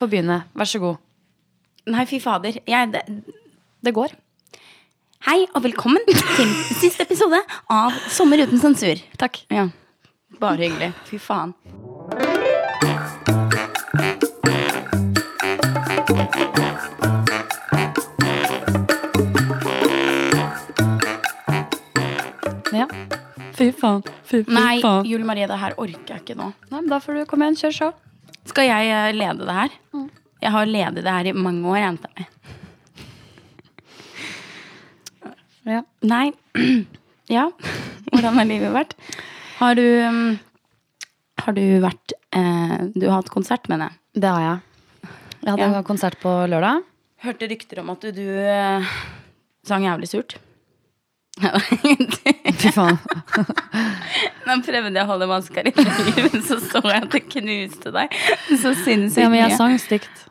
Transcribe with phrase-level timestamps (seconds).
[0.00, 0.42] Få begynne.
[0.54, 0.96] Vær så god.
[1.88, 2.58] Nei, fy fader.
[2.68, 3.02] Jeg, det,
[3.84, 4.12] Det går.
[5.26, 6.04] hei og velkommen
[6.36, 7.40] til siste episode
[7.72, 9.00] av Sommer uten sensur.
[9.18, 9.40] Takk.
[9.50, 9.68] Ja,
[10.40, 10.92] Bare hyggelig.
[11.08, 11.54] Fy faen.
[22.72, 22.86] Ja.
[23.56, 24.02] Fy faen.
[24.26, 25.06] Fy, fy Nei, faen.
[25.08, 26.50] Julie Marie, det her orker jeg ikke nå.
[26.70, 27.58] Nei, men da får du komme igjen.
[27.62, 27.94] Kjør show.
[28.46, 29.74] Skal jeg eh, lede det her?
[30.42, 32.26] Jeg har ledet det her i mange år, jenta mi.
[35.66, 35.82] Ja.
[36.06, 36.32] Nei.
[37.26, 37.48] Ja.
[38.12, 38.92] Hvordan har livet vært?
[39.58, 40.36] Har du um,
[41.42, 44.22] Har du vært eh, Du har hatt konsert, mener jeg.
[44.22, 45.10] Det har jeg.
[45.42, 45.82] Jeg hadde Ja.
[45.88, 46.84] konsert på lørdag.
[47.26, 48.86] Hørte rykter om at du, du eh,
[49.66, 50.36] sang jævlig surt.
[52.56, 52.96] Fy faen.
[54.46, 55.26] Nå prøvde jeg å holde
[55.66, 58.14] litt lenger, men så så jeg at det knuste deg.
[58.62, 59.24] Så sinnssykt mye.
[59.26, 60.24] Ja, men jeg sang stygt,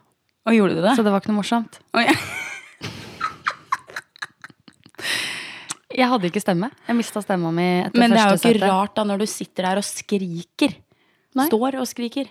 [0.48, 0.96] Og gjorde du det?
[0.98, 1.80] så det var ikke noe morsomt.
[1.94, 2.16] Oh, ja.
[5.96, 6.68] Jeg hadde ikke stemme.
[6.90, 8.68] Jeg mista stemma mi etter Men det er jo ikke sette.
[8.72, 10.74] rart da når du sitter der og skriker.
[11.36, 11.46] Nei.
[11.48, 12.28] Står og skriker.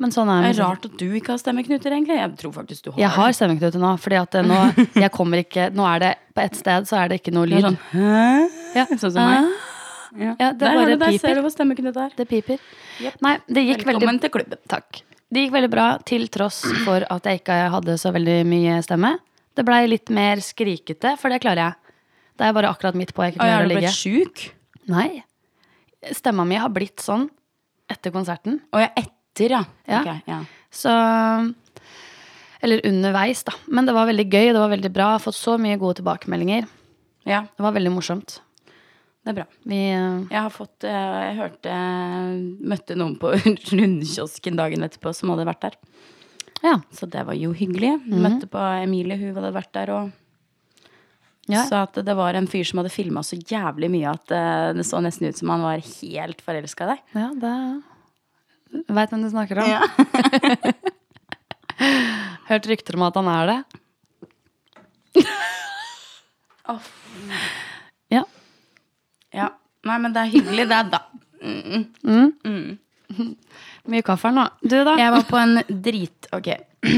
[0.00, 2.16] Men sånn er Det er rart at du ikke har stemmeknuter, egentlig.
[2.16, 4.60] Jeg tror faktisk du har Jeg har stemmeknuter nå, fordi at nå,
[5.04, 7.52] jeg kommer ikke, nå er det på ett sted så er det ikke noe er
[7.52, 7.66] lyd.
[7.68, 7.76] sånn?
[8.78, 8.86] Ja.
[9.02, 9.50] Sånn som meg.
[10.10, 10.32] Ja.
[10.40, 11.28] Ja, det Der bare der, piper.
[11.28, 12.14] Ser du hvor stemmeknut er?
[12.16, 12.58] Det piper.
[13.04, 13.20] Yep.
[13.22, 14.62] Nei, det gikk veldig Velkommen til klubben.
[14.72, 15.02] Takk.
[15.30, 19.12] Det gikk veldig bra, til tross for at jeg ikke hadde så veldig mye stemme.
[19.54, 21.94] Det blei litt mer skrikete, for det klarer jeg.
[22.40, 23.84] Det er bare akkurat midt på jeg ikke klarer har å du ligge.
[23.84, 24.44] blitt sjuk?
[24.90, 25.08] Nei.
[26.16, 27.28] Stemma mi har blitt sånn
[27.92, 28.58] etter konserten.
[28.72, 29.14] Og jeg etter,
[29.48, 29.64] ja.
[29.88, 30.00] Ja.
[30.02, 30.44] Okay, ja.
[30.70, 30.90] Så
[32.62, 33.52] Eller underveis, da.
[33.66, 35.06] Men det var veldig gøy, det var veldig bra.
[35.14, 36.66] Jeg har fått så mye gode tilbakemeldinger.
[37.24, 38.40] ja, Det var veldig morsomt.
[39.24, 39.46] det er bra.
[39.64, 40.90] Vi uh, Jeg har fått uh,
[41.24, 41.72] Jeg hørte
[42.60, 43.32] Møtte noen på
[43.72, 45.76] rundkiosken dagen etterpå som hadde vært der.
[46.62, 46.80] Ja.
[46.92, 47.94] Så det var jo hyggelig.
[48.04, 50.10] Møtte på Emilie, hun hadde vært der og
[51.50, 51.64] Ja.
[51.66, 54.84] sa at det var en fyr som hadde filma så jævlig mye at eh, det
[54.86, 57.00] så nesten ut som han var helt forelska i deg.
[57.16, 57.54] ja, det
[58.70, 59.68] Veit hvem du snakker om.
[59.70, 59.80] Ja.
[62.50, 63.58] Hørt rykter om at han er det.
[68.10, 68.24] Ja.
[69.34, 69.48] ja.
[69.86, 71.00] Nei, men det er hyggelig, det, da.
[73.90, 74.44] Mye kaffe her nå.
[74.62, 74.92] Du, da?
[75.00, 76.20] Jeg var på en drit...
[76.36, 76.48] Ok.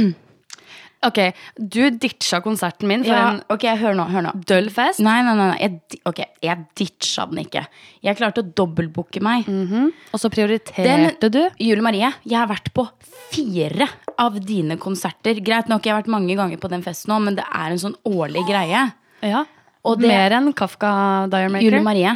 [1.04, 1.18] Ok,
[1.58, 4.04] du ditcha konserten min for Ja, en ok, hør nå.
[4.12, 5.00] hør nå døll fest.
[5.02, 5.48] Nei, nei, nei.
[5.58, 7.64] Jeg, ok, jeg ditcha den ikke.
[8.06, 9.48] Jeg klarte å dobbeltbooke meg.
[9.48, 11.40] Og så prioriterte du.
[11.58, 12.84] Julie Marie, jeg har vært på
[13.32, 13.88] fire
[14.22, 15.40] av dine konserter.
[15.42, 17.82] Greit nok, jeg har vært mange ganger på den festen nå, men det er en
[17.82, 18.84] sånn årlig greie.
[19.26, 19.44] Ja.
[19.84, 21.64] Og det- Mer enn Kafka Diarmaker.
[21.66, 22.14] Julie Marie,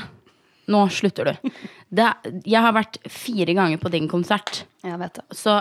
[0.69, 1.51] nå slutter du.
[1.91, 2.07] Det,
[2.47, 4.63] jeg har vært fire ganger på din konsert.
[4.85, 5.25] Jeg vet det.
[5.35, 5.61] Så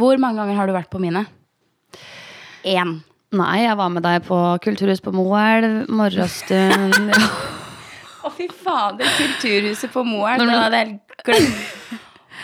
[0.00, 1.26] hvor mange ganger har du vært på mine?
[2.64, 3.00] Én.
[3.32, 7.28] Nei, jeg var med deg på Kulturhus på Moelv, Morgenstund ja.
[8.22, 9.08] Å, fy fader.
[9.18, 10.44] Kulturhuset på Moelv.
[10.46, 11.70] Det hadde jeg glemt.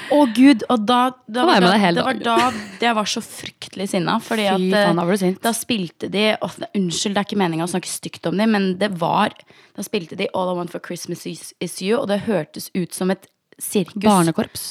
[0.08, 0.64] Å, gud.
[0.72, 2.36] Og da, da, var da det var da
[2.80, 4.16] jeg var så fryktelig sinna.
[4.24, 7.72] Fordi at eh, faen, da da spilte de å, Unnskyld, det er ikke meninga å
[7.74, 9.36] snakke stygt om dem, men det var
[9.76, 12.96] Da spilte de All I Want for Christmas Is, is You, og det hørtes ut
[12.96, 13.28] som et
[13.60, 14.02] sirkus.
[14.06, 14.66] Barnekorps.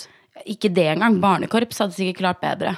[0.49, 1.21] Ikke det engang.
[1.23, 2.75] Barnekorps hadde sikkert klart bedre.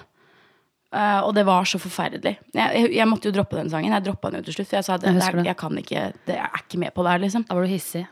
[0.89, 2.37] Eh, og det var så forferdelig.
[2.53, 3.93] Jeg, jeg, jeg måtte jo droppe den sangen.
[3.93, 4.71] Jeg droppa den jo til slutt.
[4.71, 7.11] For jeg sa at Jeg jeg kan ikke det, Jeg er ikke med på det
[7.13, 7.45] her, liksom.
[7.45, 8.07] Da var du hissig.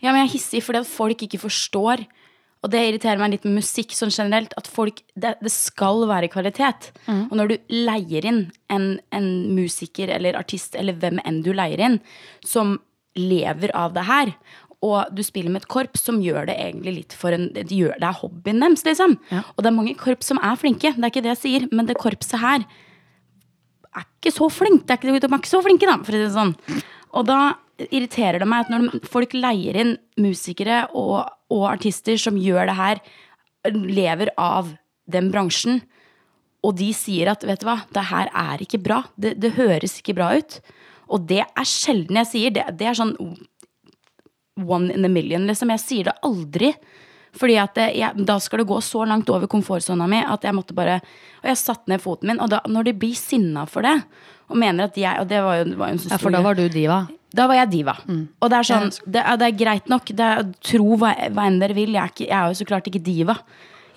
[0.00, 2.06] Ja, men jeg er hissig fordi at folk ikke forstår.
[2.64, 4.56] Og det irriterer meg litt med musikk sånn generelt.
[4.58, 6.90] At folk, det, det skal være kvalitet.
[7.28, 8.40] Og når du leier inn
[8.72, 12.00] en, en musiker eller artist eller hvem enn du leier inn,
[12.42, 12.78] som
[13.18, 14.32] lever av det her,
[14.84, 17.96] og du spiller med et korps som gjør det egentlig litt for en de gjør,
[17.98, 19.16] Det er hobbyen deres, liksom.
[19.56, 21.88] Og det er mange korps som er flinke, det er ikke det jeg sier, men
[21.88, 22.66] det korpset her
[23.96, 24.86] er ikke så flink.
[24.86, 26.54] Det er ikke, de er ikke så flinke, da, for å si det sånn.
[27.18, 27.40] Og da
[27.88, 32.78] irriterer det meg at når folk leier inn musikere og, og artister som gjør det
[32.78, 33.02] her,
[33.74, 34.74] lever av
[35.10, 35.82] den bransjen,
[36.66, 39.02] og de sier at vet du hva, det her er ikke bra.
[39.16, 40.58] Det, det høres ikke bra ut.
[41.08, 42.54] Og det er sjelden jeg sier.
[42.54, 43.14] Det, det er sånn
[44.58, 45.70] one in a million, liksom.
[45.76, 46.72] Jeg sier det aldri.
[47.38, 50.56] Fordi at det, jeg, da skal det gå så langt over komfortsona mi at jeg
[50.56, 50.94] måtte bare
[51.42, 53.92] Og jeg satte ned foten min, og da, når de blir sinna for det,
[54.48, 56.40] og mener at jeg Og det var jo, var jo en så Ja, for da
[56.42, 57.02] var du diva.
[57.36, 57.94] da var jeg diva.
[58.40, 60.08] Og det er sånn, det er, det er greit nok.
[60.16, 61.92] Det er, tro hva, hva enn dere vil.
[61.92, 63.36] Jeg er, ikke, jeg er jo så klart ikke diva.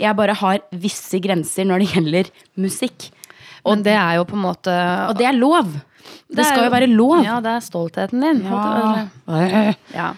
[0.02, 3.08] Jeg bare har visse grenser når det gjelder musikk.
[3.64, 4.76] Men det er jo på en måte
[5.08, 5.72] Og det er lov.
[5.72, 7.22] Det, det skal jo være lov.
[7.24, 8.44] Ja, det er stoltheten din.
[8.50, 9.78] Ja.
[9.96, 10.10] ja.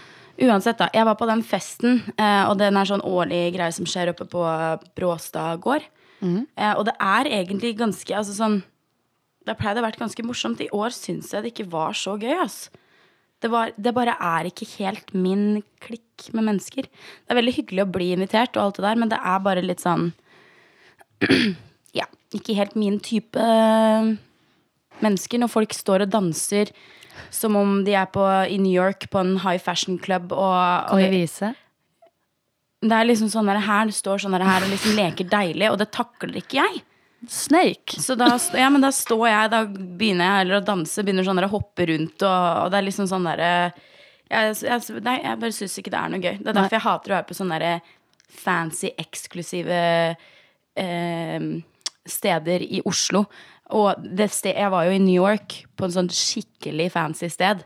[0.43, 0.89] Uansett, da.
[0.91, 4.27] Jeg var på den festen, eh, og den er sånn årlig greie som skjer oppe
[4.27, 4.43] på
[4.97, 5.85] Bråstad gård.
[6.55, 8.61] Eh, og det er egentlig ganske altså sånn
[9.43, 10.61] Det pleide å vært ganske morsomt.
[10.63, 12.71] I år syns jeg det ikke var så gøy, altså.
[13.43, 16.87] Det, var, det bare er ikke helt min klikk med mennesker.
[16.87, 19.65] Det er veldig hyggelig å bli invitert, og alt det der, men det er bare
[19.65, 20.13] litt sånn
[21.99, 24.13] Ja, ikke helt min type eh,
[25.03, 25.41] mennesker.
[25.41, 26.71] Når folk står og danser
[27.33, 31.03] som om de er på, i New York på en high fashion club og, Kan
[31.03, 31.53] vi vise?
[32.83, 35.69] Det er liksom sånn der her, det står sånn der her og liksom leker deilig,
[35.71, 36.81] og det takler ikke jeg.
[37.31, 37.95] Snake.
[38.03, 41.39] Så da, ja, men da står jeg, da begynner jeg heller å danse, begynner sånn
[41.39, 43.51] der å hoppe rundt, og, og det er liksom sånn derre
[44.33, 46.37] jeg, jeg, Nei, jeg bare syns ikke det er noe gøy.
[46.41, 47.91] Det er derfor jeg hater å være på sånne der
[48.33, 49.79] fancy, eksklusive
[50.79, 51.47] eh,
[52.09, 53.23] steder i Oslo.
[53.71, 57.63] Og det sted, jeg var jo i New York, på en sånn skikkelig fancy sted.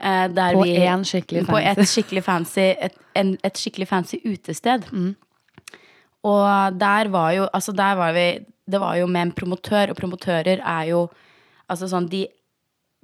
[0.00, 4.86] Eh, På vi- en skikkelig På et skikkelig fancy, et, en, et skikkelig fancy utested.
[4.92, 5.14] Mm.
[6.24, 9.96] Og der var jo Altså, der var vi Det var jo med en promotør, og
[9.96, 11.08] promotører er jo
[11.68, 12.26] Altså sånn, de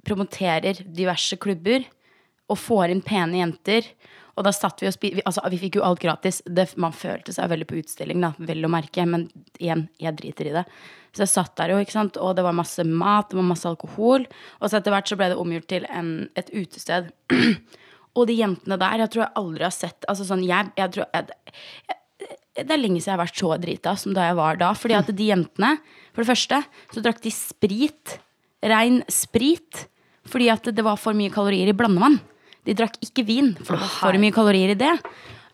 [0.05, 1.85] promoterer diverse klubber
[2.49, 3.81] og får inn pene jenter.
[4.37, 6.43] Og da satt vi og spiste Altså, vi fikk jo alt gratis.
[6.45, 9.05] Det, man følte seg veldig på utstilling, da, vel å merke.
[9.09, 10.65] Men igjen, jeg driter i det.
[11.15, 13.65] Så jeg satt der jo, ikke sant, og det var masse mat, det var masse
[13.69, 14.27] alkohol.
[14.61, 17.09] Og så etter hvert så ble det omgjort til en, et utested.
[18.17, 21.09] og de jentene der, jeg tror jeg aldri har sett Altså sånn, jeg, jeg tror
[21.13, 21.97] jeg,
[22.57, 24.71] det er lenge siden jeg har vært så drita som da jeg var da.
[24.77, 25.75] Fordi at de jentene,
[26.13, 26.61] for det første,
[26.93, 28.17] så drakk de sprit.
[28.65, 29.85] Rein sprit.
[30.27, 32.17] Fordi at det var for mye kalorier i blandevann.
[32.67, 34.93] De drakk ikke vin, for det var for mye kalorier i det.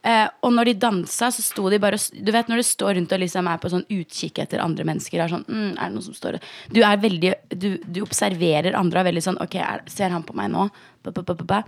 [0.04, 3.14] Eh, og når de dansa, så sto de bare Du vet når du står rundt
[3.16, 5.22] og liksom er på sånn utkikk etter andre mennesker.
[5.24, 6.42] Er sånn, mm, er det noen som står
[6.76, 10.26] Du er veldig Du, du observerer andre og er veldig sånn Ok, er, ser han
[10.28, 10.66] på meg nå?
[11.08, 11.62] Ba, ba, ba.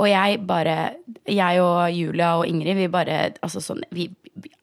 [0.00, 0.78] Og jeg bare
[1.28, 4.54] Jeg og Julia og Ingrid, vi bare Altså sånn vi, vi,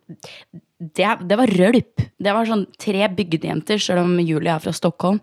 [0.82, 2.02] det, det var rølp.
[2.18, 5.22] Det var sånn tre bygdejenter, selv om Julia er fra Stockholm.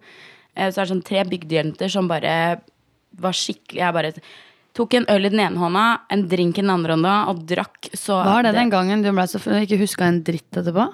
[0.55, 2.61] eh, Så er det sånn tre bygdejenter som bare
[3.19, 4.13] var skikkelig Jeg bare
[4.79, 5.85] tok en øl i den ene hånda,
[6.15, 9.27] en drink i den andre hånda, og drakk så Var det den gangen du ble
[9.31, 10.87] så ikke huska en dritt etterpå?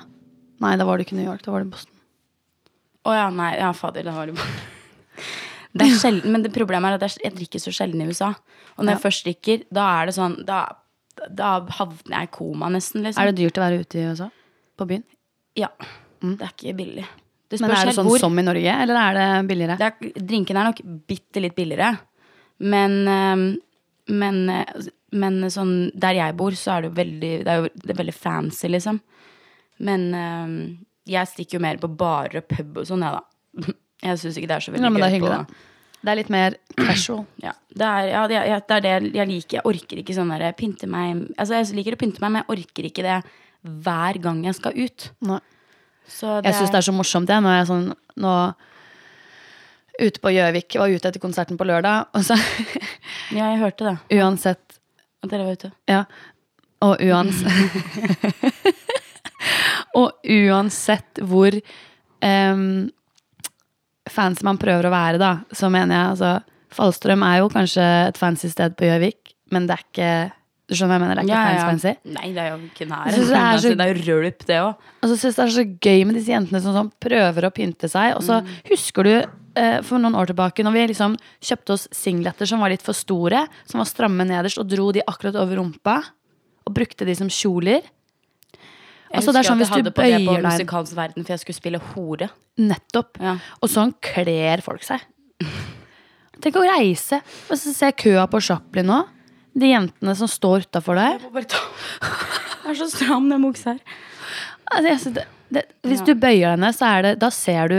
[0.65, 1.93] Nei, da var det ikke New York, da var det Boston.
[3.05, 4.63] Å ja, nei, ja, fader, da var det bare
[5.75, 8.31] Det er sjelden, men det problemet er at jeg, drikker så sjelden i USA.
[8.79, 10.61] Og når jeg først drikker, da er det sånn Da,
[11.27, 11.51] da
[11.81, 13.03] havner jeg i koma, nesten.
[13.03, 13.21] Liksom.
[13.21, 14.31] Er det dyrt å være ute i USA?
[14.79, 15.05] På byen?
[15.59, 15.71] Ja.
[16.25, 17.05] Det er ikke billig.
[17.51, 18.23] Det Men er det sånn hvor.
[18.23, 19.77] som i Norge, eller er det billigere?
[19.79, 21.91] Det er, drinken er nok bitte litt billigere.
[22.65, 23.45] Men, eh,
[24.13, 24.41] men,
[25.17, 28.99] men sånn der jeg bor, så er det veldig Det er jo veldig fancy, liksom.
[29.85, 30.57] Men eh,
[31.15, 33.75] jeg stikker jo mer på barer og pub og sånn, jeg, da.
[34.05, 35.71] Jeg syns ikke det er så veldig Ja, men det er hyggelig, på da.
[36.05, 37.23] Det er litt mer casual.
[37.47, 39.57] ja, det er, ja, det, er, det er det jeg liker.
[39.57, 42.59] Jeg orker ikke sånn derre pynte meg Altså, jeg liker å pynte meg, men jeg
[42.59, 43.17] orker ikke det
[43.65, 45.09] hver gang jeg skal ut.
[45.25, 45.41] Nei.
[46.05, 47.87] Så det Jeg syns det er så morsomt, jeg, når jeg sånn
[48.21, 48.35] nå
[50.01, 52.35] Ute på Gjøvik, var ute etter konserten på lørdag, og så
[53.37, 53.97] Ja, jeg hørte det.
[54.19, 54.79] uansett
[55.23, 55.71] At dere var ute.
[55.89, 56.01] Ja.
[56.85, 57.77] Og uansett
[60.01, 62.65] Og uansett hvor um,
[64.11, 66.33] fancy man prøver å være, da, så mener jeg altså
[66.75, 70.09] Fallstrøm er jo kanskje et fancy sted på Gjøvik, men det er ikke
[70.67, 71.21] Du skjønner hva jeg mener?
[71.21, 72.17] Det er ikke fancy, fancy.
[72.17, 73.05] Nei, det er jo ikke nær.
[73.07, 74.75] Jeg synes det er så- Det er jo rølp, det òg.
[75.05, 77.53] Og så syns jeg det er så gøy med disse jentene som sånn prøver å
[77.55, 78.17] pynte seg.
[78.17, 78.41] Og så
[78.73, 79.15] husker du
[79.57, 82.97] eh, for noen år tilbake når vi liksom kjøpte oss singleter som var litt for
[82.97, 85.99] store, som var stramme nederst, og dro de akkurat over rumpa,
[86.65, 87.83] og brukte de som kjoler.
[89.15, 91.59] Altså, husker er sånn at jeg hadde på det på musikalsk verden, for jeg skulle
[91.61, 92.31] spille hore.
[92.59, 93.21] Nettopp.
[93.23, 93.37] Ja.
[93.63, 95.05] Og sånn kler folk seg.
[96.43, 97.21] Tenk å reise.
[97.49, 99.03] Og så ser jeg køa på Chaplin nå.
[99.55, 101.23] De jentene som står utafor der.
[101.23, 101.47] Jeg
[102.65, 103.99] Jeg er så stram, den buksa her.
[104.73, 106.07] Altså, jeg det, det, hvis Ja.
[106.09, 107.79] du bøyer deg ned, så er det Da ser du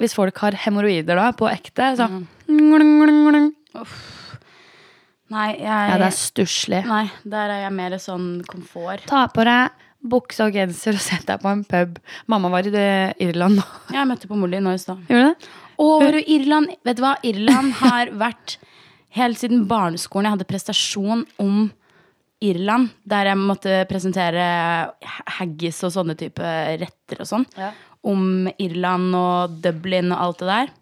[0.00, 2.26] Hvis folk har hemoroider da, på ekte, så Mm.
[5.28, 6.84] Nei, jeg Ja, det er stusslig.
[6.86, 9.06] Nei, der er jeg mer sånn komfort.
[9.10, 9.70] Ta på deg
[10.06, 11.98] bukse og genser og sett deg på en pub.
[12.30, 13.64] Mamma var i det, Irland nå.
[13.90, 15.02] Jeg møtte på mor di nå i stad.
[15.10, 15.50] Gjorde du det?
[15.76, 16.70] Å, var du Irland?
[16.86, 17.16] Vet du hva?
[17.26, 18.58] Irland har vært
[19.16, 21.70] Helt siden barneskolen jeg hadde prestasjon om
[22.44, 24.42] Irland, der jeg måtte presentere
[25.38, 26.44] haggis og sånne type
[26.82, 27.46] retter og sånn.
[27.56, 27.70] Ja.
[28.06, 30.74] Om Irland og Dublin og alt det der.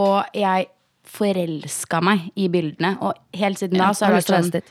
[0.00, 0.70] Og jeg
[1.12, 2.94] forelska meg i bildene.
[3.04, 4.62] Og helt siden da så har å vært sånn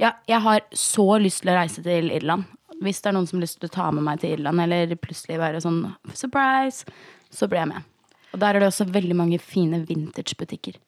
[0.00, 2.48] ja, jeg har så lyst til å reise til Irland.
[2.82, 4.96] Hvis det er noen som har lyst til å ta med meg til Irland, eller
[4.98, 6.88] plutselig være sånn surprise,
[7.30, 7.90] så blir jeg med.
[8.34, 10.80] Og der er det også veldig mange fine vintagebutikker.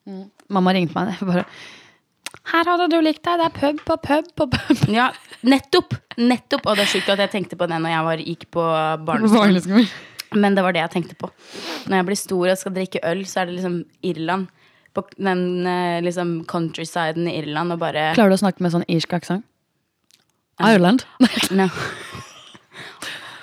[0.50, 1.14] Mamma ringte meg.
[1.20, 1.46] jeg Bare,
[2.52, 3.40] Her hadde du likt deg.
[3.40, 4.82] Det er pub på pub på pub.
[4.92, 5.08] Ja,
[5.46, 5.96] nettopp!
[6.16, 6.66] Nettopp.
[6.66, 8.66] Og det er sjukt at jeg tenkte på det når jeg var, gikk på
[9.06, 9.88] barneskolen.
[10.36, 11.30] Men det var det jeg tenkte på.
[11.86, 13.76] Når jeg blir stor og skal drikke øl, så er det liksom
[14.06, 14.46] Irland.
[14.96, 18.86] På den eh, liksom countrysiden i Irland og bare Klarer du å snakke med sånn
[18.88, 19.44] irsk aksent?
[20.62, 21.04] Ireland.
[21.52, 21.68] No.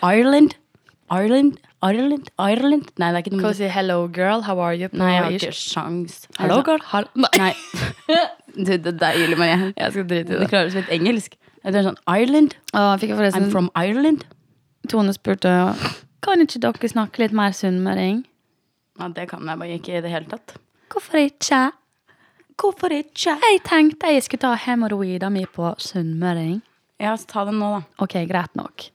[0.03, 0.55] Ireland?
[1.13, 1.59] Ireland?
[1.83, 2.29] Ireland?
[2.41, 2.89] Ireland?
[2.97, 5.11] Nei, det er ikke noe Kan du si 'hello girl, how are you' på Nei,
[5.13, 6.27] jeg har ikke sjans.
[6.39, 6.81] Hello girl.
[6.91, 7.07] Hall
[7.37, 7.53] Nei.
[8.65, 9.71] Du, det er deilig, Marie.
[9.77, 10.49] Jeg skal drite i Du det.
[10.51, 11.37] klarer så litt engelsk.
[11.63, 12.53] Det er sånn Ireland?
[12.75, 14.25] Å, fikk jeg forresten I'm from Ireland?
[14.91, 15.53] Tone spurte
[16.23, 18.25] Kan ikke dere snakke litt mer sunnmøring?
[18.99, 20.53] Ja, det kan jeg bare ikke i det hele tatt.
[20.93, 21.61] Hvorfor ikke?
[22.61, 23.33] Hvorfor ikke?
[23.41, 26.59] Jeg tenkte jeg skulle ta hemoroida mi på sunnmøring.
[27.01, 27.81] Ja, så ta den nå, da.
[28.05, 28.85] Ok, greit nok.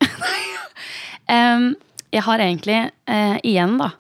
[1.35, 1.73] um,
[2.15, 2.79] jeg har egentlig,
[3.11, 3.91] uh, igjen da,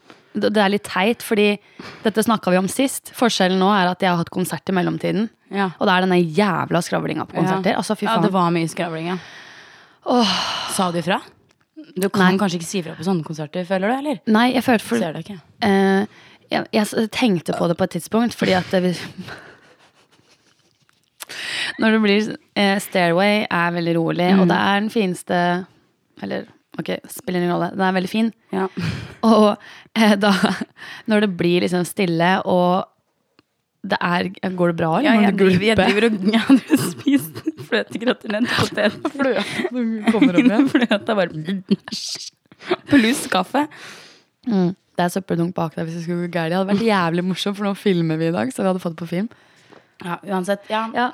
[0.42, 1.48] det er litt teit, fordi
[2.04, 3.12] dette snakka vi om sist.
[3.16, 5.28] Forskjellen nå er at jeg har hatt konsert i mellomtiden.
[5.54, 5.70] Ja.
[5.78, 7.76] Og det er denne jævla skravlinga på konserter.
[7.78, 9.18] Altså, fy Ja, det var mye skravling, ja.
[10.76, 11.20] Sa du ifra?
[11.98, 12.38] Du kan Nei.
[12.40, 14.20] kanskje ikke si ifra på sånne konserter, føler du, eller?
[14.30, 15.38] Nei, jeg følte for Ser det ikke.
[15.66, 16.18] Eh,
[16.52, 18.94] jeg, jeg tenkte på det på et tidspunkt, fordi at det
[21.78, 25.40] Når det blir eh, Stairway er veldig rolig, og det er den fineste
[26.22, 26.48] Eller
[26.80, 27.72] ok, spiller ingen rolle.
[27.74, 28.30] Den er veldig fin.
[28.54, 28.68] Ja.
[29.28, 29.50] Og
[29.98, 30.32] eh, da
[31.10, 32.86] Når det blir liksom stille, og
[33.88, 35.14] det er Går det bra, eller?
[35.14, 38.98] Ja, jeg, driver, jeg driver og jeg hadde spist fløtegratinert potet.
[40.12, 40.68] kommer opp igjen.
[40.72, 41.58] Fløta bare
[42.90, 43.66] Pluss kaffe.
[44.48, 44.72] Mm.
[44.98, 46.50] Det er søppeldunk bak deg hvis det skulle gå galt.
[46.50, 48.96] Det hadde vært jævlig morsomt, for nå filmer vi i dag, så vi hadde fått
[48.96, 49.28] det på film.
[50.02, 50.64] Ja, uansett.
[50.72, 50.88] Ja.
[50.94, 51.10] Ja.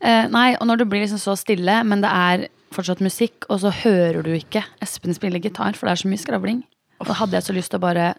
[0.00, 2.46] Eh, nei, og når det blir liksom så stille, men det er
[2.76, 6.20] fortsatt musikk, og så hører du ikke Espen spille gitar, for det er så mye
[6.22, 6.62] skravling.
[7.00, 8.14] Og da hadde jeg så lyst til å bare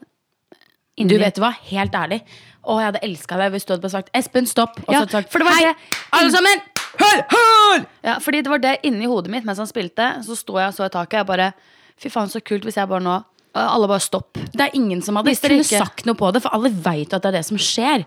[0.98, 2.24] Du vet hva, helt ærlig.
[2.66, 4.80] Å, jeg hadde elska deg hvis du hadde bare sagt 'Espen, stopp'.
[4.88, 5.78] Og Ja, så sagt for det var Hei, det-
[6.12, 6.62] alle sammen!
[6.98, 7.86] Hør, hør!
[8.04, 10.24] Ja, fordi det var det inni hodet mitt mens han spilte.
[10.26, 11.54] Så sto jeg og så i taket, og jeg bare
[11.98, 13.24] Fy faen, så kult hvis jeg bare nå
[13.58, 14.34] Alle bare stopp.
[14.54, 17.22] Det er ingen som hadde kunne ikke- sagt noe på det, for alle veit at
[17.24, 18.06] det er det som skjer.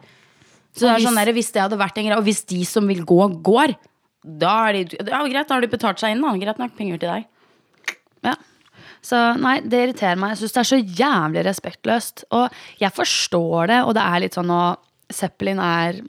[0.77, 2.87] Så det er sånn der, hvis det hadde vært en greie, og hvis de som
[2.87, 3.75] vil gå, går,
[4.23, 6.25] da er de ja, Greit, da har de betalt seg inn.
[6.25, 6.35] Da.
[6.41, 7.29] Greit nok, penger til deg.
[8.27, 8.37] Ja.
[9.05, 10.35] Så nei, det irriterer meg.
[10.35, 12.25] Jeg syns det er så jævlig respektløst.
[12.37, 16.03] Og jeg forstår det, og det er litt sånn og Zeppelin er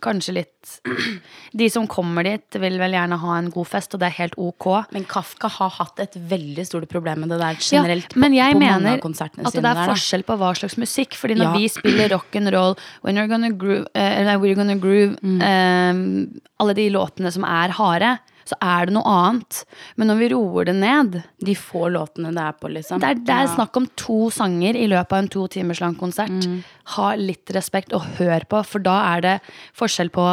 [0.00, 0.80] kanskje litt
[1.60, 4.34] De som kommer dit, vil vel gjerne ha en god fest, og det er helt
[4.38, 4.66] ok.
[4.94, 8.14] Men Kafka har hatt et veldig stort problem med det der generelt.
[8.16, 8.98] men på, jeg på på mener
[9.46, 11.16] at det er forskjell på hva slags musikk.
[11.18, 11.52] Fordi når Ja.
[11.58, 15.40] vi spiller rock'n'roll, When You're Gonna Groove, uh, We're Gonna Groove, Mm.
[15.42, 19.64] um, alle de låtene som er harde, så er det noe annet.
[19.96, 23.00] Men når vi roer det ned De få låtene det er på, liksom.
[23.00, 23.54] Det er, det er Ja.
[23.56, 26.30] snakk om to sanger i løpet av en to timers lang konsert.
[26.46, 26.62] Mm.
[26.96, 29.36] Ha litt respekt og hør på, for da er det
[29.76, 30.26] forskjell på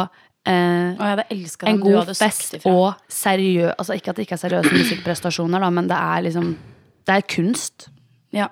[0.46, 0.96] eh,
[1.66, 5.88] en god fest og seriøs Altså ikke at det ikke er seriøse musikkprestasjoner, da, men
[5.90, 6.56] det er liksom
[7.06, 7.88] Det er kunst.
[8.32, 8.48] Ja.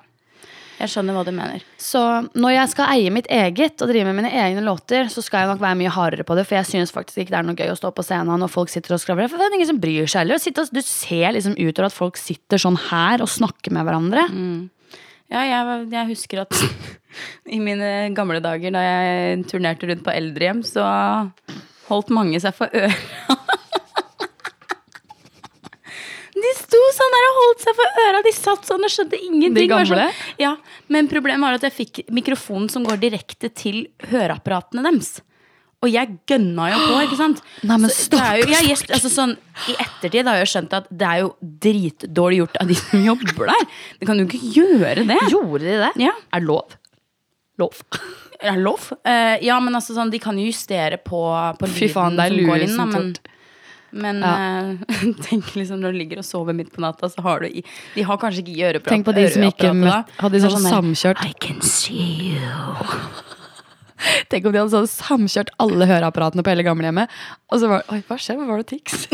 [0.76, 1.62] Jeg skjønner hva du mener.
[1.80, 2.00] Så
[2.36, 5.50] når jeg skal eie mitt eget og drive med mine egne låter, så skal jeg
[5.54, 7.72] nok være mye hardere på det, for jeg synes faktisk ikke det er noe gøy
[7.72, 9.30] å stå på scenen når folk sitter og skravler.
[9.32, 10.68] For det er ingen som bryr seg heller.
[10.76, 14.26] Du ser liksom utover at folk sitter sånn her og snakker med hverandre.
[14.28, 14.58] Mm.
[15.32, 16.60] Ja, jeg, jeg husker at
[17.56, 20.84] i mine gamle dager da jeg turnerte rundt på eldrehjem, så
[21.88, 22.92] holdt mange seg for øra.
[26.36, 28.24] De sto sånn der og holdt seg for øra.
[28.24, 29.54] De satt sånn og skjønte ingenting.
[29.56, 30.08] De gamle?
[30.10, 30.56] Sånn, ja,
[30.92, 35.16] Men problemet var at jeg fikk mikrofonen som går direkte til høreapparatene deres.
[35.84, 37.40] Og jeg gønna jo på, ikke sant?
[37.68, 39.36] Nei, men er jo, jeg, altså sånn,
[39.72, 41.30] I ettertid har jeg skjønt at det er jo
[41.66, 43.70] dritdårlig gjort av de som jobber der.
[44.00, 45.20] De kan jo ikke gjøre det.
[45.32, 45.92] Gjorde de det?
[46.08, 46.12] Ja.
[46.36, 46.76] Er lov?
[47.60, 47.80] Lov.
[48.44, 48.90] Er lov?
[49.00, 51.22] Uh, ja, men altså sånn, de kan jo justere på,
[51.56, 52.76] på Fy faen, det er som går inn.
[52.76, 53.35] Da, som
[53.94, 54.32] men ja.
[54.72, 57.62] uh, tenk liksom når du ligger og sover midt på natta, så har du i
[57.94, 58.92] De har kanskje ikke øreapparat.
[58.94, 61.22] Tenk på de som ikke møtt- hadde er sånn samkjørt.
[61.24, 62.50] I can see you.
[64.30, 67.12] Tenk om de hadde sånn samkjørt alle høreapparatene på hele gamlehjemmet.
[67.52, 68.42] Og så var det Oi, hva skjer?
[68.42, 69.06] Var det Tix?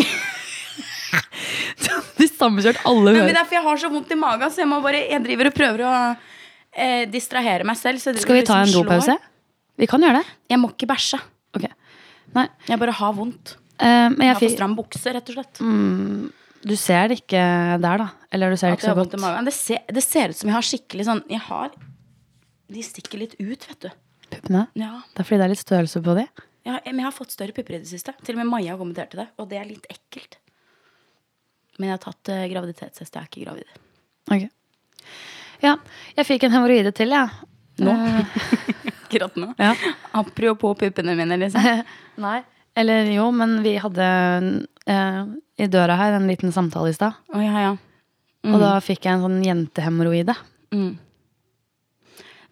[2.19, 4.71] de samkjørt alle Men, men er derfor jeg har så vondt i magen, så jeg
[4.71, 5.95] må bare Jeg driver og prøver å
[6.73, 8.03] eh, distrahere meg selv.
[8.03, 8.91] Så Skal vi ta en liksom slår.
[8.91, 9.19] dopause?
[9.81, 10.37] Vi kan gjøre det.
[10.53, 11.19] Jeg må ikke bæsje.
[11.57, 11.73] Okay.
[12.69, 13.57] Jeg bare har vondt.
[13.83, 15.63] Eh, men Jeg jeg har for fikk stram bukse, rett og slett.
[16.63, 17.43] Du ser det ikke
[17.83, 18.09] der, da?
[18.31, 19.17] Eller du ser det ikke så godt?
[19.49, 21.73] Det ser, det ser ut som jeg har skikkelig sånn Jeg har
[22.71, 23.91] De stikker litt ut, vet du.
[24.33, 24.67] Puppene?
[24.79, 24.95] Ja.
[25.13, 26.25] Det er fordi det er litt størrelse på de?
[26.63, 28.15] Ja, men jeg har fått større pupper i det siste.
[28.23, 30.39] Til og med Maja har kommentert til det, og det er litt ekkelt.
[31.79, 33.17] Men jeg har tatt uh, graviditetstest.
[33.17, 33.81] Jeg er ikke gravid.
[34.31, 34.45] Ok.
[35.63, 35.77] Ja,
[36.17, 37.51] jeg fikk en hemoroide til, jeg.
[37.83, 37.93] Nå?
[37.93, 38.39] Eh,
[39.03, 39.51] Akkurat nå.
[39.59, 39.73] Ja.
[40.17, 41.85] Apropos puppene mine, liksom.
[42.25, 42.39] Nei.
[42.75, 44.05] Eller jo, men vi hadde
[44.87, 45.23] eh,
[45.61, 47.19] i døra her en liten samtale i stad.
[47.35, 47.73] Oh, ja, ja.
[48.49, 50.35] Og da fikk jeg en sånn jentehemoroide.
[50.73, 50.97] Mm.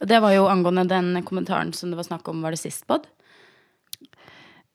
[0.04, 3.06] det var jo angående den kommentaren som det var snakk om, var det sist pod?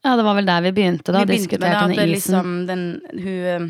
[0.05, 1.21] Ja, det var vel der vi begynte, da.
[1.23, 2.83] Vi begynte med det at liksom den,
[3.13, 3.67] hun eh,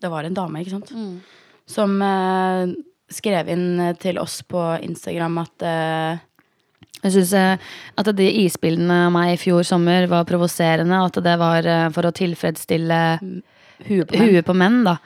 [0.00, 0.92] Det var en dame, ikke sant?
[0.96, 1.20] Mm.
[1.68, 2.72] Som eh,
[3.12, 6.20] skrev inn til oss på Instagram at eh,
[7.02, 7.32] Jeg syns
[7.96, 11.86] at de isbildene av meg i fjor sommer var provoserende, og at det var eh,
[11.94, 12.98] for å tilfredsstille
[13.88, 14.98] huet på huet på menn, da.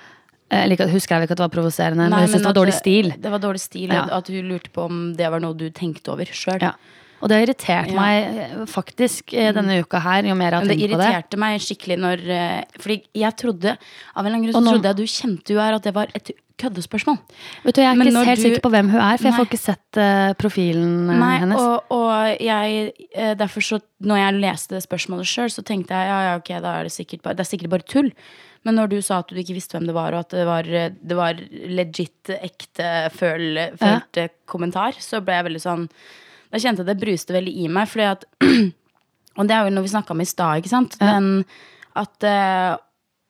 [0.50, 2.58] Eh, Eller ikke, husker jeg ikke at det var provoserende, men jeg syns det var
[2.58, 3.12] dårlig stil.
[3.14, 4.04] Det var dårlig stil, Ja.
[4.18, 6.60] at hun lurte på om det var noe du tenkte over sjøl.
[6.60, 6.74] Ja.
[7.24, 7.96] Og det har irritert Ja.
[7.96, 10.90] meg eh, faktisk eh, denne uka her, jo mer jeg har tenkt på det.
[11.08, 14.74] irriterte meg skikkelig når eh, Fordi jeg trodde Av en eller annen grunn så nå-
[14.74, 17.16] trodde jeg du kjente jo her at det var et køddespørsmål.
[17.64, 19.34] Vet du, Jeg er Men ikke helt du- sikker på hvem hun er, for jeg
[19.40, 21.58] får ikke sett uh, profilen Nei, hennes.
[21.58, 22.92] og, og jeg
[23.40, 26.76] Derfor så Når jeg leste det spørsmålet sjøl, så tenkte jeg ja, ja, ok, da
[26.78, 28.12] er det sikkert bare Det er sikkert bare tull.
[28.64, 30.62] Men når du sa at du ikke visste hvem det var, og at det var,
[30.64, 31.34] det var
[31.68, 35.88] legit, ekte, føl, følte kommentar, så ble jeg veldig sånn
[36.54, 38.26] Da kjente jeg det bruste veldig i meg, fordi at
[39.34, 40.94] Og det er jo noe vi snakka om i stad, ikke sant?
[41.00, 41.42] Den
[41.98, 42.76] at eh,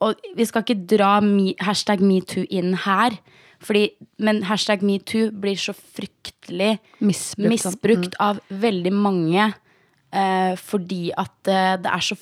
[0.05, 3.17] Og vi skal ikke dra me, hashtag metoo inn her,
[3.65, 3.87] fordi,
[4.21, 7.49] men hashtag metoo blir så fryktelig Misbrukt, sånn.
[7.55, 12.19] misbrukt av veldig mange eh, fordi at eh, det er så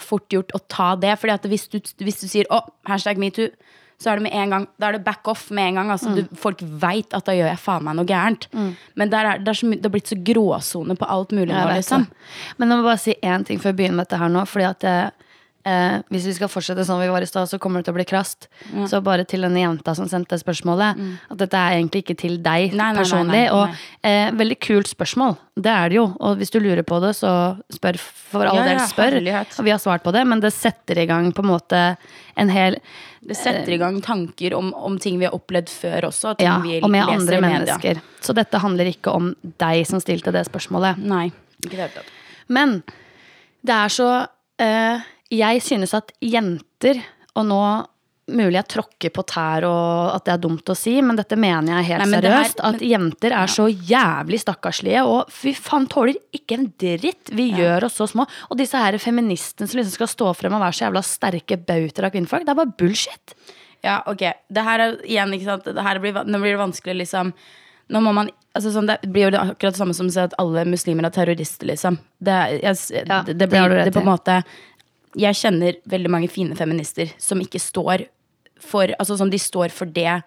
[0.00, 1.12] fort gjort å ta det.
[1.20, 3.52] Fordi at hvis du, hvis du sier 'å, hashtag metoo',
[3.96, 5.90] så er det med en gang Da er det back off med en gang.
[5.94, 8.48] Altså, du, folk veit at da gjør jeg faen meg noe gærent.
[8.94, 11.64] Men der er, det, er så, det har blitt så gråsone på alt mulig Jeg
[11.64, 12.04] nå, liksom.
[12.58, 14.44] Men jeg må bare si én ting før jeg begynner med dette her nå.
[14.50, 15.25] Fordi at eh,
[15.66, 17.98] eh, Hvis vi skal fortsette sånn vi var i stad, så kommer det til å
[17.98, 18.46] bli krast.
[18.88, 22.70] Så bare til denne jenta som sendte spørsmålet, at dette er egentlig ikke til deg
[22.72, 22.76] Mm.
[22.78, 23.42] Nei, nei, personlig.
[23.42, 23.50] nei.
[23.50, 23.68] Og
[24.06, 25.36] eh, veldig kult spørsmål.
[25.56, 26.04] Det er det jo.
[26.20, 27.30] Og hvis du lurer på det, så
[27.72, 28.78] spør for all Ja, del.
[28.86, 29.16] Spør.
[29.58, 31.96] Og vi har svart på det, men det setter i gang på en måte
[32.36, 32.76] en hel
[33.26, 36.30] Det setter i gang tanker om, om ting vi har opplevd før også.
[36.30, 38.00] og Ting Ja, vi og med andre mennesker.
[38.22, 40.98] Så dette handler ikke om deg som stilte det spørsmålet.
[41.02, 41.32] Nei,
[41.64, 42.04] ikke det.
[42.48, 42.82] Men
[43.66, 44.10] det er så
[44.62, 45.00] eh,
[45.32, 47.02] Jeg synes at jenter,
[47.34, 47.60] og nå
[48.26, 51.76] mulig jeg tråkker på tær og at det er dumt å si, men dette mener
[51.76, 52.38] jeg helt Nei, men seriøst.
[52.38, 52.62] Er, seriøst.
[52.66, 57.30] at jenter er så jævlig stakkarslige, og fy faen tåler ikke en dritt.
[57.36, 58.26] Vi gjør oss så små.
[58.50, 62.08] Og disse her feministene som liksom skal stå frem og være så jævla sterke bautaer
[62.08, 63.36] av kvinnfolk, det er bare bullshit.
[63.86, 64.26] Ja, ok.
[64.50, 65.70] Det her er igjen, ikke sant.
[65.76, 67.30] Det her blir, nå blir det vanskelig, liksom.
[67.94, 70.18] Nå må man altså sånn, Det blir jo det akkurat det samme som å si
[70.18, 72.00] at alle muslimer er terrorister, liksom.
[72.18, 74.40] Det, jeg, Ja, det, det blir det, det, på en måte
[75.16, 78.06] Jeg kjenner veldig mange fine feminister som ikke står
[78.60, 80.22] for Altså som de står for det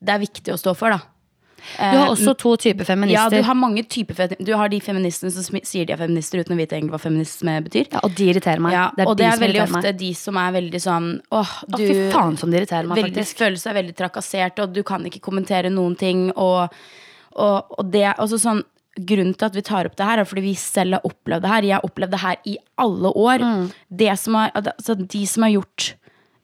[0.00, 1.00] det er viktig å stå for, da.
[1.76, 3.20] Du har også to typer feminister.
[3.20, 6.54] Ja, du har mange typer Du har de feministene som sier de er feminister uten
[6.54, 7.90] å vite egentlig hva feminisme betyr.
[7.92, 8.76] Ja, og de irriterer meg.
[8.76, 10.00] Ja, det og de det er som veldig ofte meg.
[10.00, 13.16] de som er veldig sånn Åh, Å, du fy faen som de irriterer meg, veldig,
[13.20, 13.42] faktisk.
[13.44, 16.30] føler seg veldig trakassert, og du kan ikke kommentere noen ting.
[16.32, 16.80] Og,
[17.36, 18.64] og, og det altså sånn,
[18.98, 21.52] Grunnen til at vi tar opp det her, er fordi vi selv har opplevd det
[21.52, 21.68] her.
[21.68, 23.44] Jeg har opplevd det her i alle år.
[23.44, 23.66] Mm.
[24.02, 25.92] Det som har, altså, de som har gjort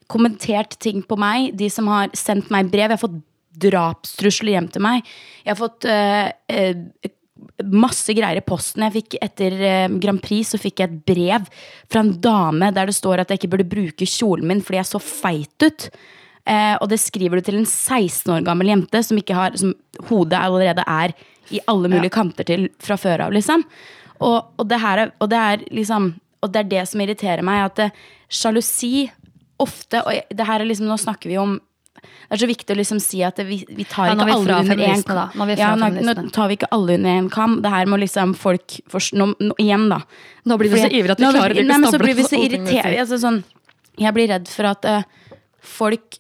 [0.06, 3.20] kommentert ting på meg, de som har sendt meg brev Jeg har fått
[3.56, 5.06] drapstrusler hjem til meg.
[5.42, 7.10] Jeg har fått eh, eh,
[7.64, 8.84] masse greier i posten.
[8.86, 11.48] Jeg fikk Etter eh, Grand Prix så fikk jeg et brev
[11.90, 14.90] fra en dame der det står at jeg ikke burde bruke kjolen min fordi jeg
[14.92, 15.88] så feit ut.
[16.46, 19.74] Eh, og det skriver du til en 16 år gammel jente som, ikke har, som
[20.10, 21.16] hodet allerede er
[21.50, 23.36] i alle mulige kanter til fra før av.
[23.36, 23.64] liksom.
[24.20, 27.42] Og, og, det her er, og det er liksom Og det er det som irriterer
[27.44, 27.92] meg, at
[28.32, 29.10] sjalusi
[29.60, 31.58] ofte Og det her er liksom, nå snakker vi om
[32.26, 34.56] det er så viktig å liksom si at vi, vi tar Ja, ikke vi alle
[34.58, 35.20] under én kam.
[35.38, 37.60] Nå Ja, nå, nå tar vi ikke alle under én kam.
[37.62, 40.00] Det her må liksom folk forst- nå, nå, Igjen, da.
[40.44, 42.48] Nå blir vi så ivrige at vi klarer ikke så stable blir vi så alle
[42.50, 43.44] ting vi irritert- altså, sånn,
[43.98, 45.02] Jeg blir redd for at uh,
[45.62, 46.18] folk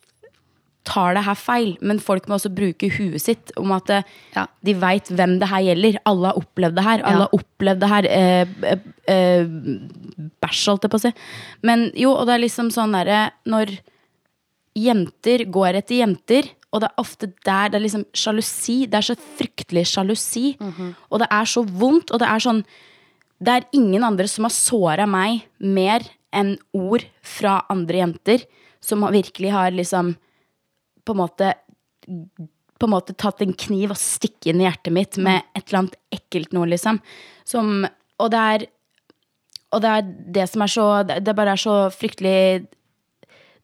[0.86, 4.02] tar det her feil, men folk må også bruke huet sitt om at eh,
[4.36, 4.46] Ja.
[4.64, 5.98] de veit hvem det her gjelder.
[6.06, 7.02] Alle har opplevd det her.
[7.02, 7.26] Alle Ja.
[7.26, 8.06] har opplevd det her.
[8.06, 8.78] Eh, eh,
[9.12, 9.44] eh,
[10.42, 11.12] bæsj, holdt jeg på å si.
[11.62, 13.78] Men jo, og det er liksom sånn derre Når
[14.76, 18.82] jenter går etter jenter, og det er ofte der det er liksom sjalusi.
[18.90, 20.56] Det er så fryktelig sjalusi.
[21.10, 22.64] Og det er så vondt, og det er sånn
[23.38, 26.00] Det er ingen andre som har såra meg mer
[26.32, 28.46] enn ord fra andre jenter,
[28.80, 30.14] som virkelig har liksom
[31.06, 31.54] på en måte
[32.76, 35.80] på en måte tatt en kniv og stikket inn i hjertet mitt med et eller
[35.80, 36.98] annet ekkelt noe, liksom.
[37.48, 37.86] Som,
[38.20, 38.66] og det er
[39.74, 42.66] Og det er det som er så Det bare er så fryktelig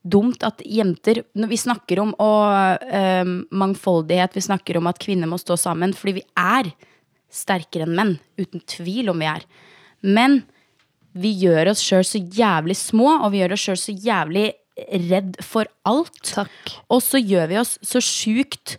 [0.03, 5.31] dumt at jenter Når vi snakker om og, eh, mangfoldighet, vi snakker om at kvinner
[5.31, 6.73] må stå sammen, fordi vi er
[7.31, 8.19] sterkere enn menn.
[8.37, 9.45] Uten tvil om vi er.
[10.03, 10.43] Men
[11.15, 15.37] vi gjør oss sjøl så jævlig små, og vi gjør oss sjøl så jævlig redd
[15.45, 16.23] for alt.
[16.33, 16.73] Takk.
[16.93, 18.79] Og så gjør vi oss så sjukt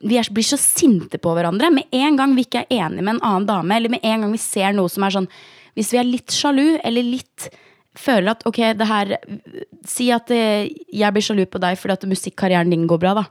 [0.00, 1.68] Vi er, blir så sinte på hverandre.
[1.72, 4.30] Med en gang vi ikke er enige med en annen dame, eller med en gang
[4.32, 5.28] vi ser noe som er sånn
[5.76, 7.50] Hvis vi er litt sjalu, eller litt
[7.98, 9.16] føler at ok, det her
[9.88, 13.26] Si at eh, jeg blir sjalu på deg fordi at musikkarrieren din går bra, da.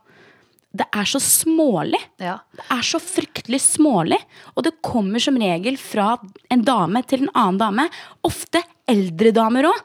[0.70, 2.00] Det er så smålig.
[2.22, 2.36] Ja.
[2.54, 4.20] Det er så fryktelig smålig.
[4.54, 6.12] Og det kommer som regel fra
[6.54, 7.88] en dame til en annen dame.
[8.28, 9.80] Ofte eldre damer òg.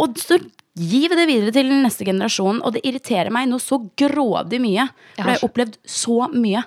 [0.00, 0.38] Og så
[0.76, 2.60] vi det videre til neste generasjon.
[2.62, 4.88] Og det irriterer meg noe så grådig mye.
[5.16, 6.64] For har jeg har opplevd så mye.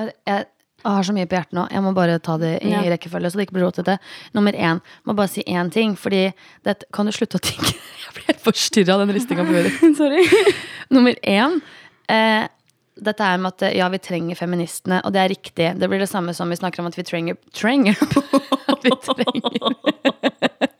[0.00, 0.46] Jeg
[0.84, 1.62] jeg har så mye på hjertet nå.
[1.72, 2.82] Jeg må bare ta det i Ja.
[2.82, 3.30] rekkefølge.
[3.32, 3.98] Så det ikke blir rotete.
[4.34, 4.82] Nummer én.
[5.06, 5.94] Må bare si én ting.
[5.96, 7.72] Fordi det, Kan du slutte å tenke?
[8.04, 9.72] Jeg blir helt forstyrra av den ristinga på hodet.
[9.96, 10.26] Sorry.
[10.90, 11.62] Nummer én.
[12.06, 12.48] Eh,
[13.00, 15.70] dette er med at ja, vi trenger feministene, og det er riktig.
[15.80, 17.96] Det blir det samme som vi snakker om at vi trenger Trenger!
[18.68, 20.13] At vi trenger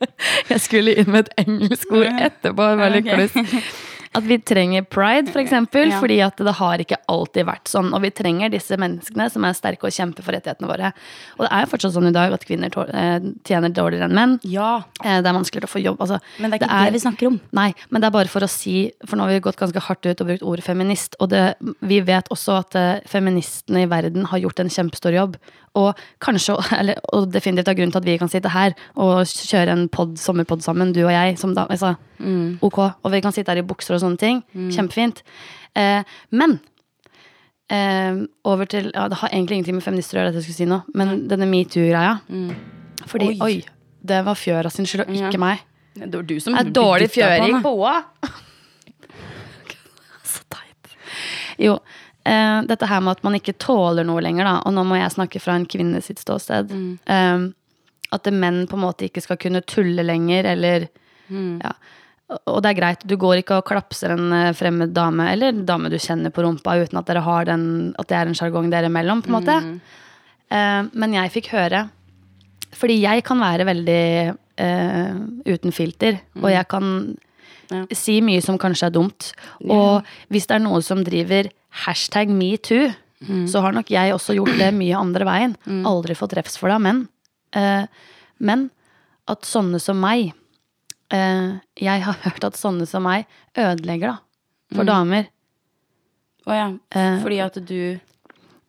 [0.51, 2.71] Jeg skulle inn med et engelsk ord etterpå.
[2.71, 3.83] det var litt kluss.
[4.15, 5.97] At vi trenger pride, for eksempel, Ja.
[5.99, 7.89] fordi at det har ikke alltid vært sånn.
[7.91, 10.93] Og vi trenger disse menneskene som er sterke og kjemper for rettighetene våre.
[11.35, 14.37] Og det er jo fortsatt sånn i dag at kvinner eh, tjener dårligere enn menn.
[14.47, 14.85] Ja.
[15.03, 15.99] Eh, Det er vanskeligere å få jobb.
[15.99, 17.41] Altså, Men det er ikke det, vi snakker om.
[17.59, 20.05] Nei, men det er bare for å si For nå har vi gått ganske hardt
[20.07, 21.19] ut og brukt ordet feminist.
[21.19, 21.43] Og det,
[21.83, 25.35] vi vet også at eh, feministene i verden har gjort en kjempestor jobb.
[25.75, 29.73] Og kanskje, eller, og definitivt er grunnen til at vi kan sitte her og kjøre
[29.75, 31.37] en pod, sommerpod sammen, du og jeg.
[31.41, 31.95] Som da, altså,
[32.63, 34.39] ok, Og vi kan sitte her i bukser og sånne ting.
[34.71, 35.19] Kjempefint.
[35.75, 36.59] Eh, men
[37.69, 40.61] eh, over til ja, Det har egentlig ingenting med feminister å gjøre, dette jeg skulle
[40.63, 42.13] si nå, men denne metoo-greia.
[43.11, 43.37] Fordi Oi.
[43.43, 43.55] oi.
[44.05, 45.41] det var fjøra sin skyld, og ikke Ja.
[45.41, 45.65] meg.
[45.95, 48.31] Det var du som Er dårlig fjøring på henne.
[50.23, 50.95] Så teit.
[51.61, 51.77] Jo,
[52.25, 54.55] eh, dette her med at man ikke tåler noe lenger, da.
[54.65, 56.71] Og nå må jeg snakke fra en kvinne sitt ståsted.
[57.05, 57.45] Eh,
[58.15, 60.87] at menn på en måte ikke skal kunne tulle lenger, eller
[61.29, 61.71] ja.
[62.49, 65.65] Og det er greit, du går ikke og klapser en eh, fremmed dame, eller en
[65.65, 68.69] dame du kjenner på rumpa, uten at dere har den At det er en sjargong
[68.73, 69.57] dere imellom, på en måte.
[70.49, 71.83] Eh, men jeg fikk høre
[72.77, 74.01] Fordi jeg kan være veldig
[74.61, 75.13] eh,
[75.45, 76.89] uten filter, og jeg kan
[77.71, 77.79] Ja.
[77.97, 79.31] si mye som kanskje er dumt.
[79.73, 81.47] Og hvis det er noe som driver
[81.83, 82.93] hashtag metoo,
[83.49, 85.53] så har nok jeg også gjort det mye andre veien.
[85.87, 87.05] Aldri fått refs for det av menn.
[87.57, 87.85] Eh,
[88.45, 88.67] men
[89.31, 90.27] at sånne som meg
[91.15, 93.23] eh, Jeg har hørt at sånne som meg
[93.57, 94.17] ødelegger da,
[94.75, 95.29] for damer.
[96.45, 96.67] Å ja.
[96.93, 97.79] Eh, Fordi at du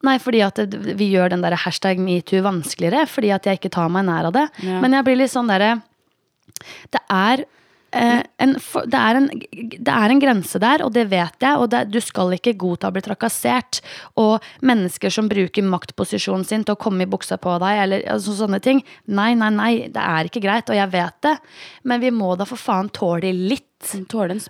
[0.06, 3.88] Nei, fordi at vi gjør den der hashtag metoo vanskeligere, fordi at jeg ikke tar
[3.90, 4.44] meg nær av det.
[4.62, 4.76] Ja.
[4.84, 5.80] Men jeg blir litt sånn derre
[6.94, 7.42] Det er
[7.92, 11.60] eh, en, det, er en, det er en grense der, og det vet jeg.
[11.60, 13.80] Og det, du skal ikke godta å bli trakassert.
[14.22, 18.36] Og mennesker som bruker maktposisjonen sin til å komme i buksa på deg, eller altså,
[18.40, 18.82] sånne ting.
[19.06, 21.36] Nei, nei, nei, det er ikke greit, og jeg vet det.
[21.86, 23.65] Men vi må da for faen tåle litt.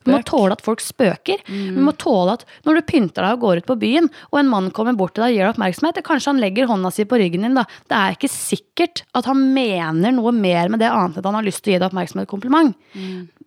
[0.04, 1.40] Vi må tåle at folk spøker.
[1.50, 4.50] Vi må tåle at når du pynter deg og går ut på byen, og en
[4.52, 7.18] mann kommer bort til deg og gir deg oppmerksomhet, kanskje han legger hånda si på
[7.18, 7.64] ryggen din, da.
[7.90, 11.38] Det er ikke sikkert at han mener noe mer med det annet enn at han
[11.40, 12.76] har lyst til å gi deg oppmerksomhet og kompliment.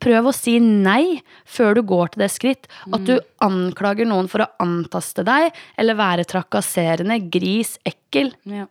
[0.04, 2.68] Prøv å si nei før du går til det skritt.
[2.92, 8.34] At du anklager noen for å antaste deg, eller være trakasserende, gris, ekkel.
[8.48, 8.68] Ja.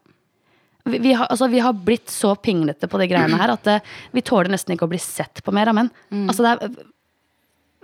[0.88, 3.75] Vi, har, altså, vi har blitt så pinglete på de greiene her at det,
[4.16, 5.90] vi tåler nesten ikke å bli sett på mer av menn.
[6.31, 6.79] Altså, det er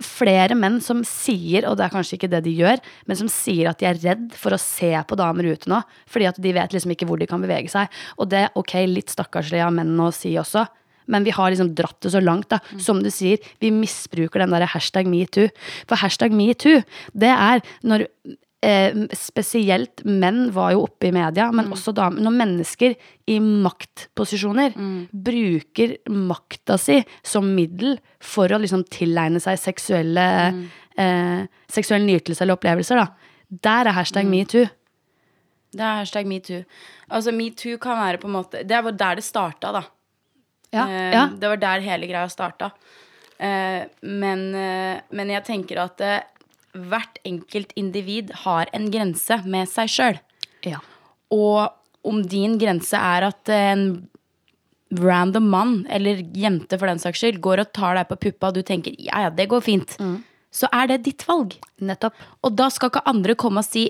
[0.03, 3.69] flere menn som sier, og det er kanskje ikke det de gjør, men som sier
[3.71, 5.81] at de er redd for å se på damer ute nå,
[6.11, 7.91] fordi at de vet liksom ikke hvor de kan bevege seg.
[8.19, 10.65] Og det er ok, litt stakkarslig av menn å si også.
[11.11, 12.49] Men vi har liksom dratt det så langt.
[12.49, 12.59] da.
[12.81, 15.51] Som du sier, vi misbruker den der hashtag metoo.
[15.85, 16.81] For hashtag metoo,
[17.13, 18.07] det er når
[19.13, 22.23] spesielt menn var jo oppe i media, men også damer.
[22.25, 22.95] Når mennesker
[23.29, 24.73] i maktposisjoner
[25.11, 30.25] bruker makta si som middel for å liksom tilegne seg seksuelle
[30.97, 33.07] eh, seksuell nytelse eller opplevelser, da.
[33.69, 34.65] Der er hashtag metoo.
[35.75, 36.63] Det er hashtag metoo.
[37.11, 39.83] Altså, metoo kan være på en måte Det var der det starta, da.
[40.73, 41.25] Ja, Eh, ja.
[41.31, 42.71] Det var der hele greia starta.
[43.37, 46.21] Eh, men, eh, men jeg tenker at eh,
[46.75, 50.19] hvert enkelt individ har en grense med seg sjøl.
[50.67, 50.81] ja.
[51.33, 51.71] Og
[52.05, 54.07] om din grense er at en
[54.93, 58.59] random mann, eller jente for den saks skyld, går og tar deg på puppa, og
[58.59, 59.95] du tenker ja, ja, det går fint,
[60.53, 61.55] så er det ditt valg.
[61.81, 62.13] Nettopp.
[62.45, 63.87] Og da skal ikke andre komme og si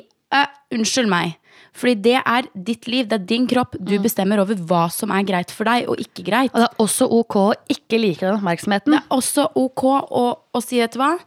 [0.74, 1.36] unnskyld meg.
[1.76, 3.76] Fordi det er ditt liv, det er din kropp.
[3.84, 6.56] Du bestemmer over hva som er greit for deg og ikke greit.
[6.56, 8.96] Og det er også ok å ikke like den oppmerksomheten.
[8.96, 11.18] Det er også ok å, å si, vet du hva,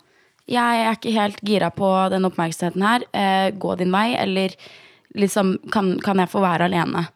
[0.48, 3.04] jeg er ikke helt gira på den oppmerksomheten her.
[3.12, 4.54] Eh, gå din vei, eller
[5.18, 7.06] liksom kan, kan jeg få være alene?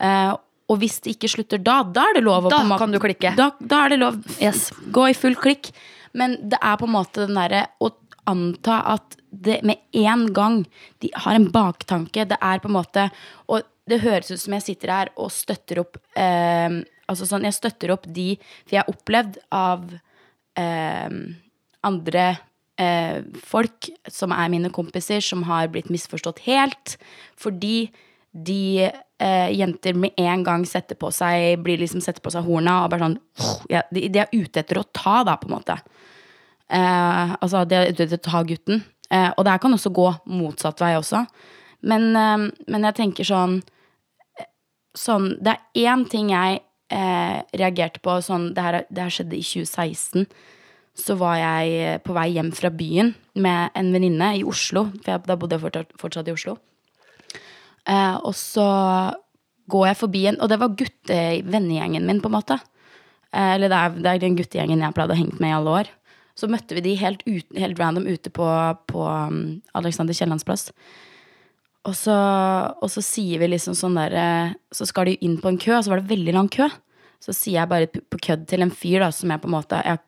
[0.00, 0.34] Eh,
[0.68, 3.30] Og hvis det ikke slutter da, da er det lov å Da kan du klikke.
[3.38, 4.66] Da, da er det lov Yes.
[4.92, 5.70] gå i full klikk.
[6.12, 7.88] Men det er på en måte den derre å
[8.28, 10.66] anta at det med en gang
[11.00, 12.26] de har en baktanke.
[12.28, 13.10] Det er på en måte
[13.48, 16.68] Og det høres ut som jeg sitter her og støtter opp eh,
[17.08, 18.34] Altså sånn, jeg støtter opp de
[18.66, 19.88] For jeg har opplevd av
[20.60, 21.08] eh,
[21.88, 22.26] andre
[22.80, 26.96] eh, folk som er mine kompiser, som har blitt misforstått helt.
[27.38, 27.88] Fordi
[28.32, 32.82] de eh, jenter med en gang setter på seg blir liksom setter på seg horna
[32.84, 33.16] og bare sånn
[33.72, 35.78] ja, de, de er ute etter å ta, da, på en måte.
[36.68, 38.84] Eh, altså, de er ute etter å ta gutten.
[39.10, 41.24] Eh, og det her kan også gå motsatt vei også.
[41.88, 43.60] Men, eh, men jeg tenker sånn
[44.98, 46.60] sånn, Det er én ting jeg
[46.90, 48.18] eh, reagerte på.
[48.24, 50.26] Sånn, det, her, det her skjedde i 2016.
[50.98, 54.88] Så var jeg eh, på vei hjem fra byen med en venninne i Oslo.
[55.02, 56.56] For jeg, da bodde jeg fortsatt, i Oslo.
[57.88, 58.66] Eh, og så
[59.68, 62.58] går jeg forbi en Og det var gutte, vennegjengen min, på en måte.
[63.32, 65.76] Eh, eller det er, det er den guttegjengen jeg pleide å henge med i alle
[65.82, 65.92] år.
[66.38, 68.46] Så møtte vi de helt, ut, helt random ute på,
[68.86, 70.68] på um, Alexander Kiellands plass.
[71.88, 75.50] Og så, og så sier vi liksom sånn der eh, Så skal de inn på
[75.50, 76.68] en kø, og så var det veldig lang kø.
[77.22, 79.80] Så sier jeg bare på kødd til en fyr da, som jeg på en måte
[79.82, 80.02] Jeg,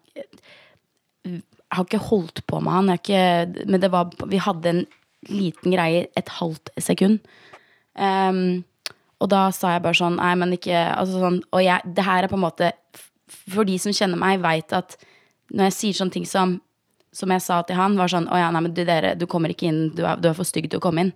[1.71, 3.21] jeg har ikke holdt på med han, ikke,
[3.71, 4.81] men det var, vi hadde en
[5.31, 7.21] liten greie et halvt sekund.
[7.95, 8.65] Um,
[9.21, 12.25] og da sa jeg bare sånn Nei, men ikke altså sånn, Og jeg, det her
[12.25, 12.69] er på en måte
[13.51, 14.95] For de som kjenner meg, veit at
[15.51, 16.55] når jeg sier sånne ting som
[17.13, 19.53] Som jeg sa til han, var sånn Å ja, nei, men du, dere, du kommer
[19.53, 19.83] ikke inn.
[19.99, 21.13] Du er, du er for stygg til å komme inn.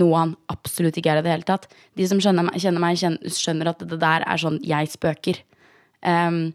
[0.00, 1.68] Noe han absolutt ikke er i det hele tatt.
[2.00, 5.42] De som skjønner meg, kjenner meg, skjønner at det der er sånn jeg spøker.
[6.06, 6.54] Ehm,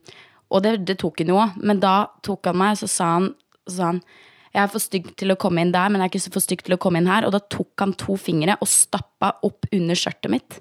[0.54, 1.58] og det, det tok han jo òg.
[1.66, 3.32] Men da tok han meg, så sa han,
[3.66, 4.02] så sa han
[4.56, 6.44] jeg er for stygg til å komme inn der, men jeg er ikke så for
[6.44, 7.26] stygg til å komme inn her.
[7.28, 10.60] Og da tok han to fingre og stappa opp under skjørtet mitt.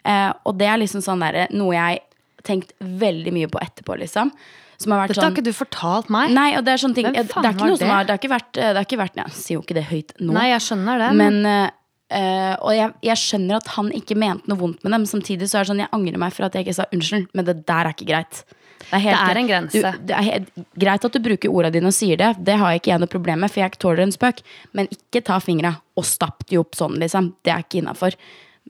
[0.00, 3.98] Eh, og det er liksom sånn der, noe jeg har tenkt veldig mye på etterpå,
[4.00, 4.32] liksom.
[4.80, 6.32] Som har vært Dette har sånn ikke du fortalt meg.
[6.34, 7.84] Nei, og det er sånne ting Hvem det, er ikke noe det?
[7.84, 9.84] som har Det har ikke vært, det har ikke vært Jeg sier jo ikke det
[9.86, 10.32] høyt nå.
[10.34, 11.10] Nei, jeg skjønner det.
[11.20, 11.76] Men eh,
[12.18, 15.48] eh, Og jeg, jeg skjønner at han ikke mente noe vondt med det, men samtidig
[15.50, 17.56] så er det sånn jeg angrer meg for at jeg ikke sa unnskyld, men det
[17.68, 18.42] der er ikke greit.
[18.90, 19.82] Det er, Det er en grense.
[19.82, 20.50] Du, det er helt,
[20.84, 23.12] greit at du bruker orda dine og sier det, det har jeg ikke jeg noe
[23.12, 24.42] problem med, for jeg tåler en spøk,
[24.76, 27.32] men ikke ta fingra og stapp de opp sånn, liksom.
[27.46, 28.16] Det er ikke innafor.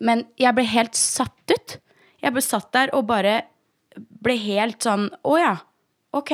[0.05, 1.79] Men jeg ble helt satt ut.
[2.25, 3.43] Jeg ble satt der og bare
[3.95, 5.55] ble helt sånn Å ja,
[6.17, 6.33] ok.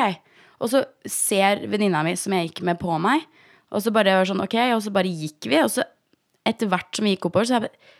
[0.61, 3.25] Og så ser venninna mi som jeg gikk med, på meg.
[3.71, 5.59] Og så bare var sånn, ok, og så bare gikk vi.
[5.63, 5.85] Og så
[6.47, 7.97] etter hvert som vi gikk oppover, så jeg bare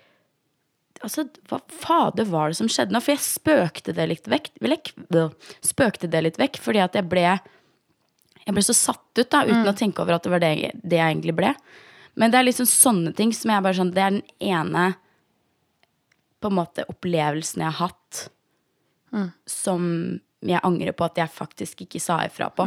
[1.01, 3.01] Altså, hva fader var det som skjedde nå?
[3.01, 4.51] For jeg spøkte det litt vekk.
[5.65, 7.25] spøkte det litt vekk fordi at jeg ble
[8.41, 10.97] Jeg ble så satt ut, da, uten å tenke over at det var det, det
[10.99, 11.55] jeg egentlig ble.
[12.19, 14.87] Men det er liksom sånne ting som jeg bare sånn Det er den ene
[16.41, 18.29] på en måte opplevelsen jeg har hatt
[19.45, 19.83] som
[20.41, 22.65] jeg angrer på at jeg faktisk ikke sa ifra på.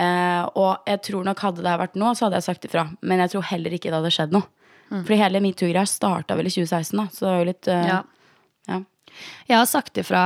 [0.00, 2.86] Eh, og jeg tror nok hadde det vært nå, så hadde jeg sagt ifra.
[3.02, 4.48] Men jeg tror heller ikke det hadde skjedd noe.
[5.02, 7.06] Fordi hele metoo-greia starta vel i 2016, da.
[7.10, 8.02] Så det er jo litt uh, Ja.
[8.70, 8.78] ja.
[9.48, 10.22] Jeg har sagt ifra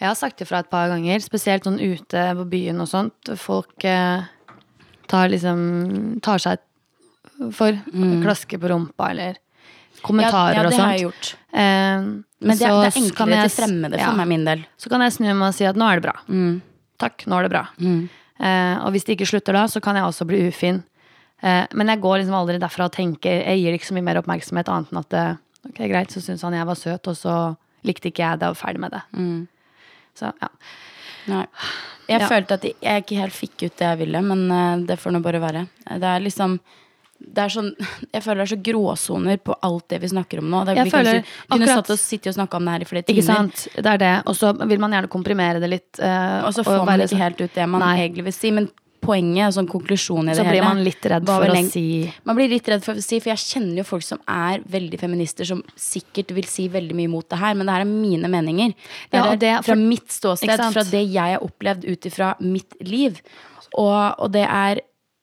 [0.00, 3.30] Jeg har sagt ifra et par ganger, spesielt sånn ute på byen og sånt.
[3.36, 4.22] Folk eh,
[5.10, 6.58] tar liksom Tar seg
[7.56, 7.72] for
[8.22, 9.38] klasker på rumpa eller
[10.04, 10.56] kommentarer Mm.
[10.56, 11.28] ja, og det har jeg gjort.
[11.52, 12.00] Eh,
[12.40, 14.06] Men det, så det er enklere jeg til fremmede ja.
[14.08, 14.64] for meg, min del.
[14.80, 16.14] Så kan jeg snu meg og si at nå er det bra.
[16.28, 16.60] Mm.
[17.00, 17.62] Takk, nå er det bra.
[17.80, 20.82] Eh, og hvis det ikke slutter da, så kan jeg også bli ufin.
[21.42, 24.18] Eh, men jeg går liksom aldri derfra og tenker Jeg gir ikke så mye mer
[24.20, 25.24] oppmerksomhet annet enn at det,
[25.70, 27.36] ok, greit, så syns han jeg var søt, og så
[27.84, 29.00] likte ikke jeg det og ferdig med det.
[29.16, 29.48] Mm.
[30.20, 30.48] Så ja.
[31.30, 31.46] Nei.
[32.10, 32.28] Jeg Ja.
[32.28, 35.22] følte at jeg ikke helt fikk ut det jeg ville, men eh, det får nå
[35.22, 35.66] bare være.
[35.96, 36.58] Det er liksom
[37.20, 37.66] det er sånn,
[38.14, 40.62] jeg føler det er så gråsoner på alt det vi snakker om nå.
[40.64, 42.80] Det, Jeg vi føler kanskje, kunne akkurat- satt og sittet og snakka om det her
[42.80, 43.64] i flere Ikke sant?
[43.76, 44.12] Det er det.
[44.26, 46.00] Og så vil man gjerne komprimere det litt.
[46.00, 47.96] Uh, Og så får man ikke sånn- helt ut det man Nei.
[48.08, 48.50] egentlig vil si.
[48.50, 51.84] Men poenget, sånn konklusjonen i Så det blir man litt redd for å si
[52.28, 55.00] Man blir litt redd for å si, for jeg kjenner jo folk som er veldig
[55.00, 58.28] feminister, som sikkert vil si veldig mye mot det her, men det her er mine
[58.28, 58.74] meninger.
[59.10, 62.00] Det Ja, er og det- fra for- mitt ståsted, fra det jeg har opplevd ut
[62.06, 63.20] ifra mitt liv.
[63.78, 64.80] Og, og det er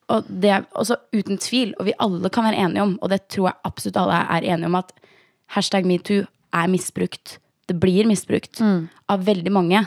[0.10, 3.28] og det er også uten tvil, og vi alle kan være enige om, og det
[3.28, 4.94] tror jeg absolutt alle er enige om, at
[5.48, 7.40] hashtag metoo er misbrukt.
[7.68, 8.62] Det blir misbrukt
[9.10, 9.86] av veldig mange.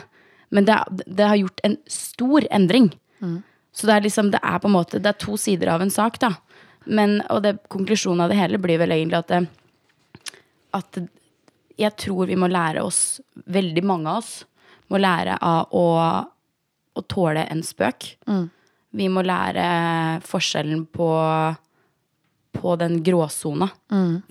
[0.51, 0.75] Men det,
[1.07, 2.91] det har gjort en stor endring.
[3.73, 5.91] Så det er liksom, det er på en måte, det er to sider av en
[5.93, 6.33] sak, da.
[6.85, 9.47] Men, og det, konklusjonen av det hele blir vel egentlig at
[10.73, 10.97] at
[11.81, 13.19] jeg tror vi må lære oss,
[13.51, 14.45] veldig mange av oss,
[14.91, 15.85] må lære av å,
[16.95, 18.05] å tåle en spøk.
[18.91, 19.65] Vi må lære
[20.27, 21.07] forskjellen på,
[22.59, 23.69] på den gråsona.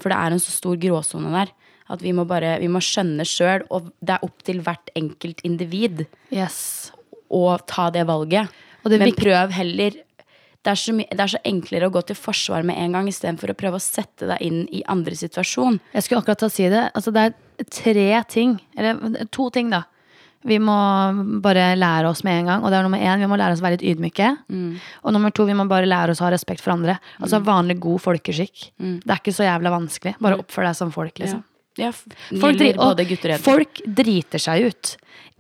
[0.00, 1.53] For det er en så stor gråsone der.
[1.90, 5.40] At vi må bare vi må skjønne sjøl, og det er opp til hvert enkelt
[5.48, 6.92] individ Yes.
[7.29, 8.48] å ta det valget.
[8.85, 9.99] Og det Men prøv heller
[10.61, 13.07] det er, så my det er så enklere å gå til forsvar med en gang
[13.09, 15.79] istedenfor å prøve å sette deg inn i andre situasjon.
[15.95, 16.83] Jeg skulle akkurat ta si det.
[16.93, 19.87] Altså, det er tre ting, eller to ting, da.
[20.45, 20.75] Vi må
[21.45, 22.62] bare lære oss med en gang.
[22.64, 24.29] Og det er nummer én, vi må lære oss å være litt ydmyke.
[25.05, 26.99] Og nummer to, vi må bare lære oss å ha respekt for andre.
[27.21, 28.71] Altså vanlig, god folkeskikk.
[28.77, 30.14] Det er ikke så jævla vanskelig.
[30.21, 31.40] Bare oppfør deg som folk, liksom.
[31.40, 31.47] Ja,
[31.81, 32.99] Ja, Folk, dri og
[33.40, 34.97] folk driter seg ut.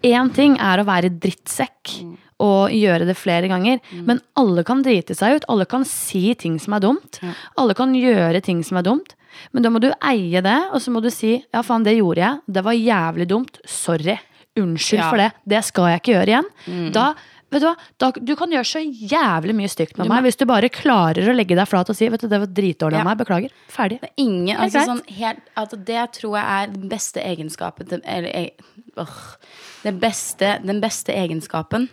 [0.06, 2.16] Én ting er å være drittsekk Mm.
[2.40, 5.44] Og gjøre det flere ganger, men alle kan drite seg ut.
[5.52, 7.20] Alle kan si ting som er dumt.
[7.60, 9.14] Alle kan gjøre ting som er dumt.
[9.54, 12.24] Men da må du eie det, og så må du si ja, faen, det gjorde
[12.24, 12.40] jeg.
[12.50, 13.60] Det var jævlig dumt.
[13.68, 14.16] Sorry.
[14.58, 15.04] Unnskyld Ja.
[15.06, 15.10] Mm.
[15.10, 15.28] for det.
[15.52, 16.92] Det skal jeg ikke gjøre igjen.
[16.96, 17.12] Da
[17.50, 17.74] Vet Du hva?
[17.98, 21.26] Da, du kan gjøre så jævlig mye stygt med må- meg hvis du bare klarer
[21.26, 23.08] å legge deg flat og si vet du, det var dritdårlig av Ja.
[23.08, 23.18] meg.
[23.18, 23.50] Beklager.
[23.66, 23.96] Ferdig.
[24.04, 28.50] Det ingen, altså sånn helt, altså, Det tror jeg er den beste egenskapen til, eller,
[28.96, 29.36] øh,
[29.82, 31.88] den, beste, Den beste egenskapen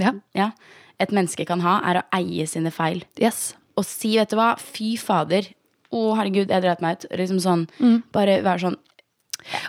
[0.00, 0.14] Ja.
[0.34, 0.50] ja,
[0.98, 3.04] et menneske kan ha, er å eie sine feil.
[3.20, 3.52] Yes.
[3.78, 5.46] Og si, vet du hva, fy fader.
[5.94, 7.06] Å, herregud, jeg dreit meg ut.
[7.18, 8.02] Liksom sånn, Mm.
[8.14, 8.76] Bare være sånn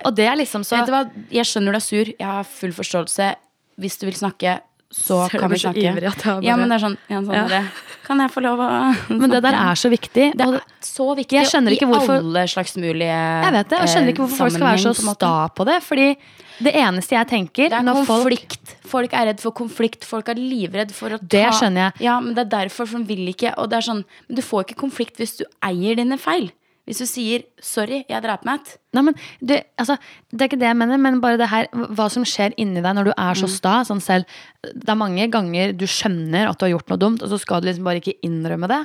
[0.06, 2.06] Og det er liksom så Vet du hva, jeg skjønner du er sur.
[2.06, 3.36] Jeg har full forståelse.
[3.78, 5.91] Hvis du vil snakke, så Ser kan vi blir så snakke.
[5.91, 7.48] ivrig at jeg bare- Ja, men det er sånn, ja, sånn Ja.
[7.48, 7.65] det.
[8.06, 10.38] Kan jeg få lov å Men det der er så viktig.
[10.38, 13.10] Det er så viktig Jeg skjønner ikke hvorfor- i alle slags mulige
[13.43, 15.82] jeg vet det, jeg skjønner ikke hvorfor folk skal være så på sta på det.
[15.84, 16.17] Fordi
[16.62, 18.76] det eneste jeg tenker Det er folk konflikt.
[18.86, 20.04] Folk er redd for konflikt.
[20.06, 21.93] Folk er livredd for å ta Det skjønner jeg.
[22.02, 23.54] Ja, men det er derfor for de vil ikke.
[23.58, 26.52] Og det er sånn, men du får ikke konflikt hvis du eier dine feil.
[26.86, 28.78] Hvis du sier 'sorry, jeg meg ut'.
[28.93, 29.98] Nei, men det, altså,
[30.32, 32.95] det er ikke det jeg mener, men bare det her Hva som skjer inni deg
[32.95, 33.84] når du er så sta.
[33.84, 34.26] Sånn selv,
[34.62, 37.62] det er mange ganger du skjønner at du har gjort noe dumt, og så skal
[37.62, 38.82] du liksom bare ikke innrømme det.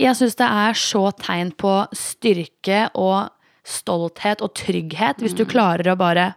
[0.00, 3.28] Jeg syns det er så tegn på styrke og
[3.62, 6.32] stolthet og trygghet hvis du klarer å bare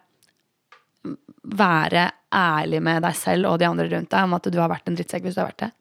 [1.45, 4.89] være ærlig med deg selv og de andre rundt deg om at du har vært
[4.89, 5.71] en drittsekk hvis du har vært det.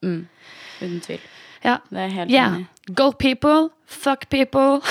[0.81, 1.19] Uten tvil.
[1.65, 1.79] Ja.
[1.89, 2.53] Det er helt Yeah.
[2.59, 2.67] enig.
[2.95, 4.81] Go people, fuck people.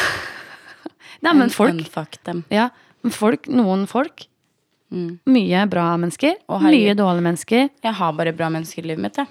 [1.24, 2.42] Nei, men folk Unfuck dem.
[2.52, 2.68] Ja,
[3.14, 4.26] folk, noen folk.
[4.94, 7.70] Mye bra mennesker, Å, mye dårlige mennesker.
[7.82, 9.26] Jeg har bare bra mennesker i livet mitt, jeg.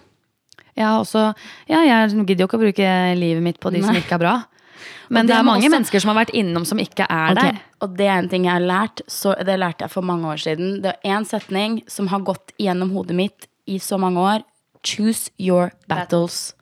[0.75, 1.27] Jeg også
[1.69, 2.87] Ja, jeg gidder jo ikke å bruke
[3.19, 4.33] livet mitt på de som ikke er bra.
[5.13, 7.51] Men det, det er mange også- mennesker som har vært innom som ikke er okay.
[7.53, 7.61] der.
[7.85, 9.03] Og det er en ting jeg har lært.
[9.07, 10.81] Så det lærte jeg for mange år siden.
[10.83, 14.43] Det er én setning som har gått gjennom hodet mitt i så mange år.
[14.83, 16.55] Choose your battles.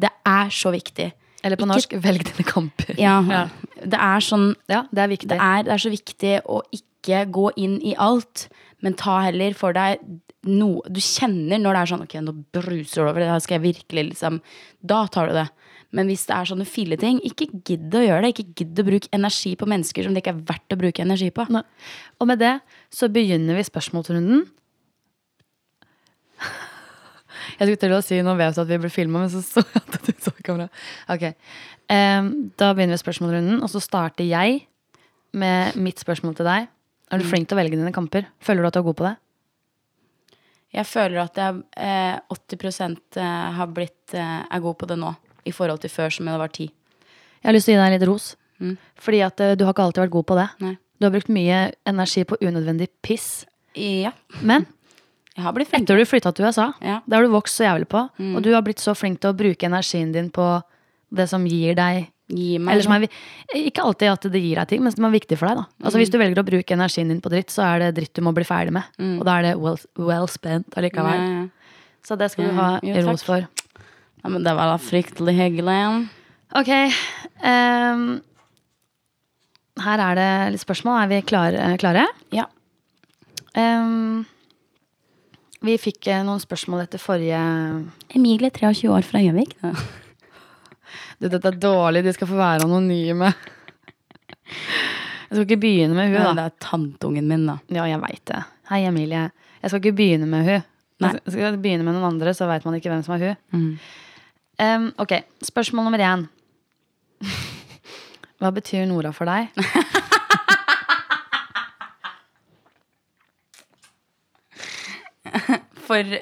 [0.00, 1.12] Det er så viktig.
[1.44, 2.94] Eller på Ikke- norsk, velg dine kamper.
[2.98, 3.48] Ja, ja.
[3.84, 7.50] Det er sånn Ja, det er det er, det er så viktig å ikke gå
[7.56, 8.48] inn i alt,
[8.80, 9.98] men ta heller for deg
[10.44, 13.74] noe Du kjenner når det er sånn Ok, nå bruser det over, det skal jeg
[13.74, 14.40] virkelig liksom
[14.84, 15.48] Da tar du det.
[15.94, 18.32] Men hvis det er sånne filleting, ikke gidd å gjøre det.
[18.34, 21.30] Ikke gidd å bruke energi på mennesker som det ikke er verdt å bruke energi
[21.30, 21.46] på.
[21.54, 21.62] Ne.
[22.20, 24.42] Og med det så begynner vi spørsmålsrunden.
[27.58, 29.64] Jeg skulle til å si nå vet du at vi ble filma, men så så
[29.64, 30.84] jeg at du så kameraet.
[31.14, 31.34] Okay.
[31.88, 34.62] Um, Da begynner vi spørsmålrunden, og så starter jeg
[35.34, 36.70] med mitt spørsmål til deg.
[37.12, 38.28] Er du flink til å velge dine kamper?
[38.42, 39.16] Føler du at du er god på det?
[40.74, 45.12] Jeg føler at jeg eh, 80 eh, har blitt eh, er god på det nå,
[45.46, 46.70] i forhold til før som jeg var 10.
[46.72, 48.32] Jeg har lyst til å gi deg litt ros.
[49.04, 50.46] Fordi at eh, du har ikke alltid vært god på det.
[50.64, 50.74] Nei.
[50.98, 51.58] Du har brukt mye
[51.90, 53.28] energi på unødvendig piss.
[53.76, 54.14] Ja.
[54.40, 54.66] Men
[55.36, 57.00] etter du flytta til USA, Ja.
[57.06, 58.08] det har du vokst så jævlig på.
[58.36, 60.62] Og du har blitt så flink til å bruke energien din på
[61.12, 63.02] det som gir deg Gi meg Eller som er,
[63.54, 65.58] ikke alltid at det gir deg ting, men som er viktig for deg.
[65.58, 68.14] da Altså Hvis du velger å bruke energien din på dritt, så er det dritt
[68.16, 68.84] du må bli ferdig med.
[69.20, 71.20] Og da er det well, well spent allikevel.
[71.20, 71.48] Ja, ja.
[72.02, 73.44] Så det skal du ha jo, ros for.
[73.44, 76.08] ja, men det var da fryktelig hyggelig.
[76.56, 76.70] Ok.
[77.44, 78.22] Um,
[79.84, 81.02] her er det litt spørsmål.
[81.02, 81.76] Er vi klare?
[81.76, 82.06] klare?
[82.32, 82.46] Ja.
[83.54, 84.24] Ehm,
[85.64, 87.40] vi fikk eh, noen spørsmål etter forrige
[88.14, 89.56] Emilie, 23 år fra Gjøvik.
[91.18, 93.30] Du, dette er dårlig, de skal få være anonyme.
[94.44, 96.32] Jeg skal ikke begynne med hun da.
[96.36, 97.58] det er tanteungen min, da.
[97.72, 98.42] Ja, jeg veit det.
[98.70, 99.24] Hei, Emilie.
[99.62, 100.66] Jeg skal ikke begynne med hun.
[101.02, 101.12] Nei.
[101.16, 103.38] Jeg skal begynne med noen andre, så veit man ikke hvem som er hun.
[103.54, 103.70] Mm.
[104.64, 106.28] Um, ok, spørsmål nummer én.
[108.38, 109.50] Hva betyr Nora for deg?
[115.84, 116.16] For,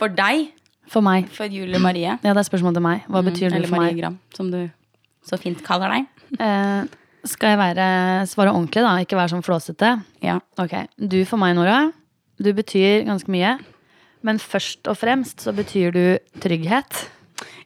[0.00, 0.48] for deg,
[0.88, 1.28] For meg.
[1.34, 3.02] for Julie Marie, Ja, det er spørsmålet til meg.
[3.08, 4.00] Hva betyr du eller for Marie meg?
[4.02, 4.62] Gram, som du
[5.28, 6.06] så fint kaller deg.
[6.40, 6.86] Eh,
[7.28, 7.88] skal jeg være,
[8.30, 8.94] svare ordentlig, da?
[9.04, 9.90] Ikke være sånn flåsete?
[10.24, 10.38] Ja.
[10.60, 10.72] Ok.
[10.96, 11.90] Du for meg, Nora.
[12.40, 13.56] Du betyr ganske mye.
[14.24, 16.04] Men først og fremst så betyr du
[16.40, 17.04] trygghet.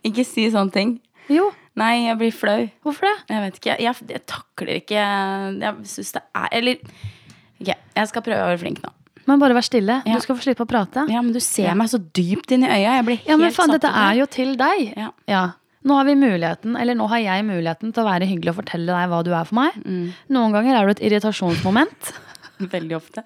[0.04, 0.96] Ikke si sånne ting.
[1.30, 1.52] Jo.
[1.78, 2.66] Nei, jeg blir flau.
[2.84, 3.14] Hvorfor det?
[3.30, 3.76] Jeg vet ikke.
[3.80, 5.04] Jeg, jeg takler ikke
[5.62, 6.82] Jeg syns det er Eller
[7.62, 8.90] Ok, jeg skal prøve å være flink nå.
[9.28, 10.00] Men bare vær stille.
[10.08, 10.18] Ja.
[10.18, 11.04] Du skal få slippe å prate.
[11.12, 12.96] Ja, men du ser meg så dypt inn i øya.
[12.98, 14.94] Jeg blir helt Ja, men faen, dette er jo til deg.
[15.30, 15.42] Ja.
[15.82, 18.94] Nå har vi muligheten, eller nå har jeg muligheten til å være hyggelig og fortelle
[18.94, 19.78] deg hva du er for meg.
[20.30, 22.12] Noen ganger er du et irritasjonsmoment.
[22.74, 23.24] Veldig ofte.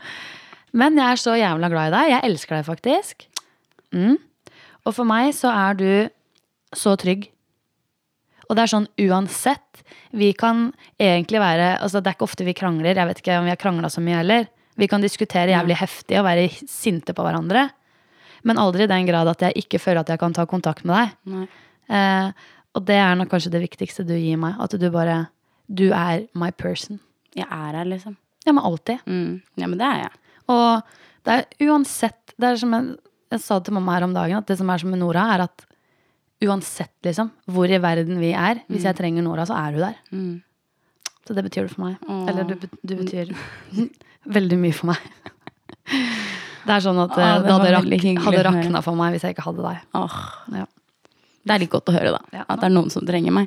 [0.76, 2.12] Men jeg er så jævla glad i deg.
[2.14, 3.26] Jeg elsker deg faktisk.
[3.97, 4.16] Mm.
[4.86, 5.88] Og for meg så er du
[6.76, 7.28] så trygg.
[8.47, 9.82] Og det er sånn uansett.
[10.16, 10.70] Vi kan
[11.03, 12.97] egentlig være altså Det er ikke ofte vi krangler.
[12.97, 14.47] Jeg vet ikke om vi har krangla så mye heller.
[14.77, 17.68] Vi kan diskutere jævlig heftig og være sinte på hverandre.
[18.47, 20.95] Men aldri i den grad at jeg ikke føler at jeg kan ta kontakt med
[21.01, 21.49] deg.
[21.89, 22.29] Eh,
[22.77, 24.59] og det er nok kanskje det viktigste du gir meg.
[24.61, 25.27] At du bare
[25.66, 27.01] Du er my person.
[27.35, 28.16] Jeg er her, liksom.
[28.47, 29.01] Ja, men alltid.
[29.07, 29.43] Mm.
[29.59, 30.12] Ja, men det er jeg.
[30.47, 30.83] Og
[31.27, 32.97] det er uansett Det er som jeg,
[33.33, 35.47] jeg sa til mamma her om dagen, at det som er som med Nora, er
[35.49, 35.64] at
[36.45, 39.97] uansett liksom hvor i verden vi er, hvis jeg trenger Nora, så er hun der.
[40.12, 40.35] Mm.
[41.27, 41.97] Så det betyr det for meg.
[42.07, 42.27] Åh.
[42.31, 43.33] Eller du, du betyr
[44.35, 44.99] veldig mye for meg.
[46.66, 47.85] Det er sånn at Åh, eh, det det hadde, rak,
[48.24, 49.77] hadde rakna for meg hvis jeg ikke hadde deg.
[49.95, 50.16] Oh.
[50.57, 50.66] Ja.
[51.47, 52.22] det er litt godt å høre, da.
[52.35, 52.43] Ja.
[52.49, 53.47] At det er noen som trenger meg.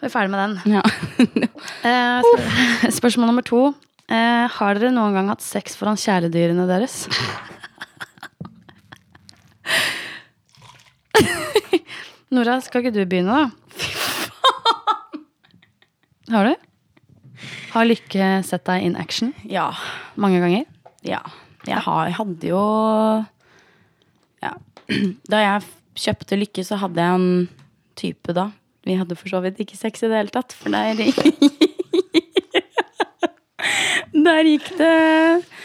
[0.00, 0.54] Vi er ferdig med den.
[0.78, 0.82] Ja.
[1.84, 3.60] Eh, spør spørsmål nummer to.
[4.08, 7.04] Eh, har dere noen gang hatt sex foran kjæledyrene deres?
[12.34, 13.44] Nora, skal ikke du begynne, da?
[13.76, 15.20] Fy faen!
[16.32, 16.54] Har du?
[17.74, 19.68] Har Lykke sett deg in action ja.
[20.20, 20.64] mange ganger?
[21.04, 21.20] Ja.
[21.66, 22.62] Jeg, har, jeg hadde jo
[24.44, 24.52] ja.
[25.30, 25.64] Da jeg
[26.04, 27.48] kjøpte Lykke, så hadde jeg en
[27.98, 28.48] type da.
[28.84, 30.94] Vi hadde for så vidt ikke sex i det hele tatt, for der
[34.24, 34.90] Der gikk det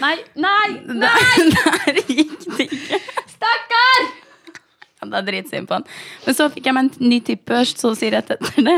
[0.02, 0.68] Nei, nei,
[1.04, 1.20] Der,
[1.54, 3.00] der gikk det ikke.
[3.36, 4.00] stakkar!
[5.10, 5.86] Det er dritsynd på han.
[6.26, 8.78] Men så fikk jeg meg en ny type så å si rett etter det.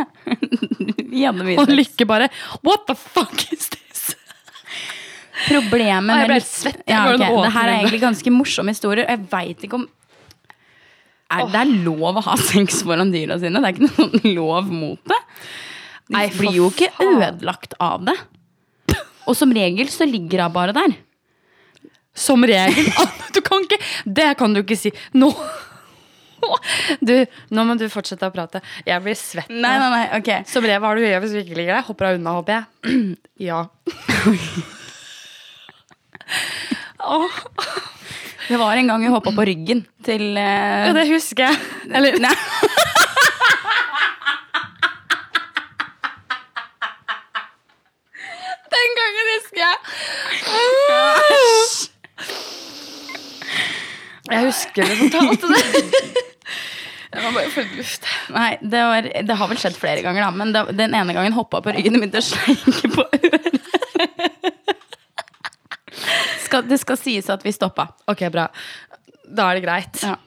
[1.12, 1.72] Vi hadde mye Og.
[1.74, 2.28] Lykke bare
[2.66, 4.04] What the fuck is this?
[5.48, 6.84] Problemet Å, jeg ble litt- svett.
[6.86, 7.24] Ja, går ok.
[7.26, 9.10] en åpen Det her er egentlig ganske morsomme historier.
[9.10, 9.88] Jeg veit ikke om
[11.32, 13.62] er, Det er lov å ha sex foran dyra sine.
[13.64, 15.20] Det er ikke noe sånn lov mot det.
[16.12, 18.18] De blir jo ikke ødelagt av det.
[19.30, 20.96] Og som regel så ligger hun bare der.
[22.14, 22.90] Som regel.
[23.32, 23.78] Du kan ikke
[24.20, 24.92] Det kan du ikke si.
[25.16, 25.30] Nå
[27.08, 27.14] Du,
[27.56, 28.60] nå må du fortsette å prate.
[28.88, 29.50] Jeg blir svett.
[29.52, 31.86] Nei, nei, nei, ok Så brevet hva er du gjør hvis du ikke ligger der?
[31.88, 32.64] Hopper deg unna, håper jeg.
[33.42, 33.60] Ja.
[37.16, 37.32] oh.
[38.48, 41.56] Det var en gang vi hoppa på ryggen til eh, ja, det husker jeg.
[41.96, 42.36] Eller Nei.
[48.76, 49.78] den gangen husker jeg.
[54.32, 55.44] Jeg husker det totalt.
[57.32, 58.08] Var bare for luft.
[58.36, 60.32] Nei, det, var, det har vel skjedd flere ganger, da.
[60.36, 63.62] Men det, den ene gangen hoppa på ryggen og begynte å sleike på øret.
[66.46, 67.88] Skal, det skal sies at vi stoppa.
[68.12, 68.50] Ok, bra.
[69.32, 70.02] Da er det greit.
[70.04, 70.18] Ja.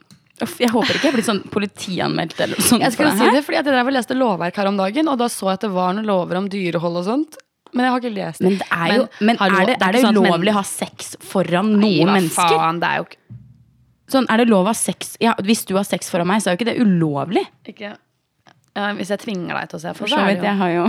[0.43, 2.83] Uff, Jeg håper ikke jeg blir sånn politianmeldt eller noe sånt.
[2.83, 5.29] Jeg skulle si det fordi jeg drev og leste lovverk her om dagen, og da
[5.31, 7.39] så jeg at det var noen lover om dyrehold og sånt.
[7.75, 8.49] Men jeg har ikke lest det.
[8.49, 11.73] Men, det er, jo, men, hallo, er det, er det ulovlig å ha sex foran
[11.75, 12.55] noen nei, mennesker?
[12.55, 13.21] Faen, det er jo ikke,
[14.11, 16.51] Sånn, er det lov å ha sex ja, Hvis du har sex foran meg, så
[16.51, 17.45] er jo ikke det ulovlig.
[17.67, 17.95] ikke
[18.77, 20.89] ja, Hvis jeg tvinger deg til å se For så vidt, jeg har jo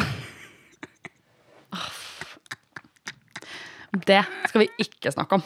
[4.05, 5.43] Det skal vi ikke snakke om.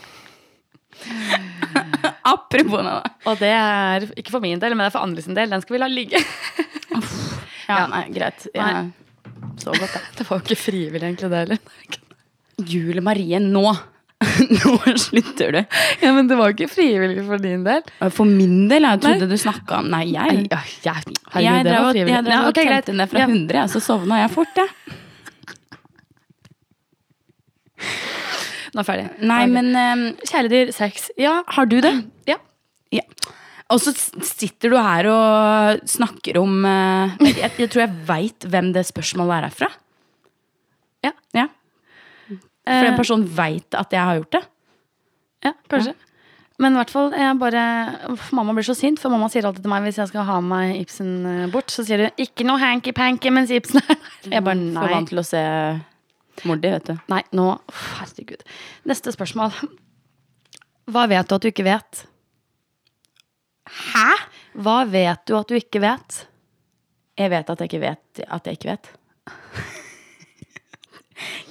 [2.32, 2.94] Apropos det.
[3.30, 5.52] Og det er ikke for min del, men det er for andres del.
[5.54, 6.22] Den skal vi la ligge.
[7.70, 7.84] Ja, Ja.
[7.92, 8.48] nei, greit.
[8.58, 8.90] Nei.
[9.62, 10.02] Så godt, det.
[10.18, 11.60] Det var jo ikke frivillig, egentlig, det heller.
[12.66, 13.62] Julie Marie, nå!
[14.52, 15.60] nå slutter du.
[16.04, 17.86] Ja, men det var ikke frivillig for din del.
[18.12, 21.72] For min del, jeg trodde du snakka om Nei, jeg Ja, jeg, herregud, Jeg det
[21.72, 22.92] drev var og, Ja, og ok, greit.
[23.00, 23.28] ned fra Ja.
[23.30, 24.98] 100, jeg, så sovna jeg fort, jeg.
[28.70, 29.06] Nå er jeg ferdig.
[29.26, 29.54] Nei, okay.
[29.56, 31.10] men um, Kjæledyr, sex.
[31.18, 31.40] Ja.
[31.48, 31.96] har du det?
[32.30, 32.38] ja.
[32.92, 33.06] Ja.
[33.70, 33.92] Og så
[34.26, 39.36] sitter du her og snakker om uh, Jeg, jeg tror jeg veit hvem det spørsmålet
[39.36, 39.70] er herfra.
[41.06, 41.12] Ja.
[41.38, 41.46] Ja.
[42.70, 44.44] For den personen person veit at jeg har gjort det.
[45.48, 45.96] Ja, kanskje.
[46.60, 47.62] Men i hvert fall, jeg bare
[48.12, 50.40] uff, Mamma blir så sint, for mamma sier alltid til meg hvis jeg skal ha
[50.44, 54.10] med meg Ibsen eh, bort, så sier hun 'ikke noe hanky-panky mens Ibsen er der'.
[54.34, 55.44] Jeg bare For vant til å se
[56.44, 56.98] mor di, vet du.
[57.08, 58.44] Nei, nå uff, Herregud.
[58.92, 59.56] Neste spørsmål.
[60.92, 62.04] Hva vet du at du ikke vet?
[63.70, 64.10] Hæ?
[64.60, 66.26] Hva vet du at du ikke vet?
[67.20, 68.92] Jeg vet at jeg ikke vet at jeg ikke vet.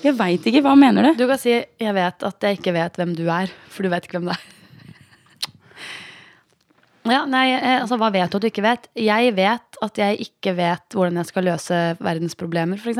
[0.04, 0.62] Jeg veit ikke.
[0.62, 1.14] Hva mener du?
[1.18, 4.04] Du kan si 'jeg vet at jeg ikke vet hvem du er', for du vet
[4.04, 4.44] ikke hvem det er.
[7.08, 8.86] Ja, nei, eh, altså Hva vet du at du ikke vet?
[8.94, 12.98] Jeg vet at jeg ikke vet hvordan jeg skal løse verdens problemer, f.eks.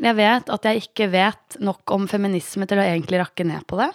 [0.00, 3.78] Jeg vet at jeg ikke vet nok om feminisme til å egentlig rakke ned på
[3.80, 3.88] det.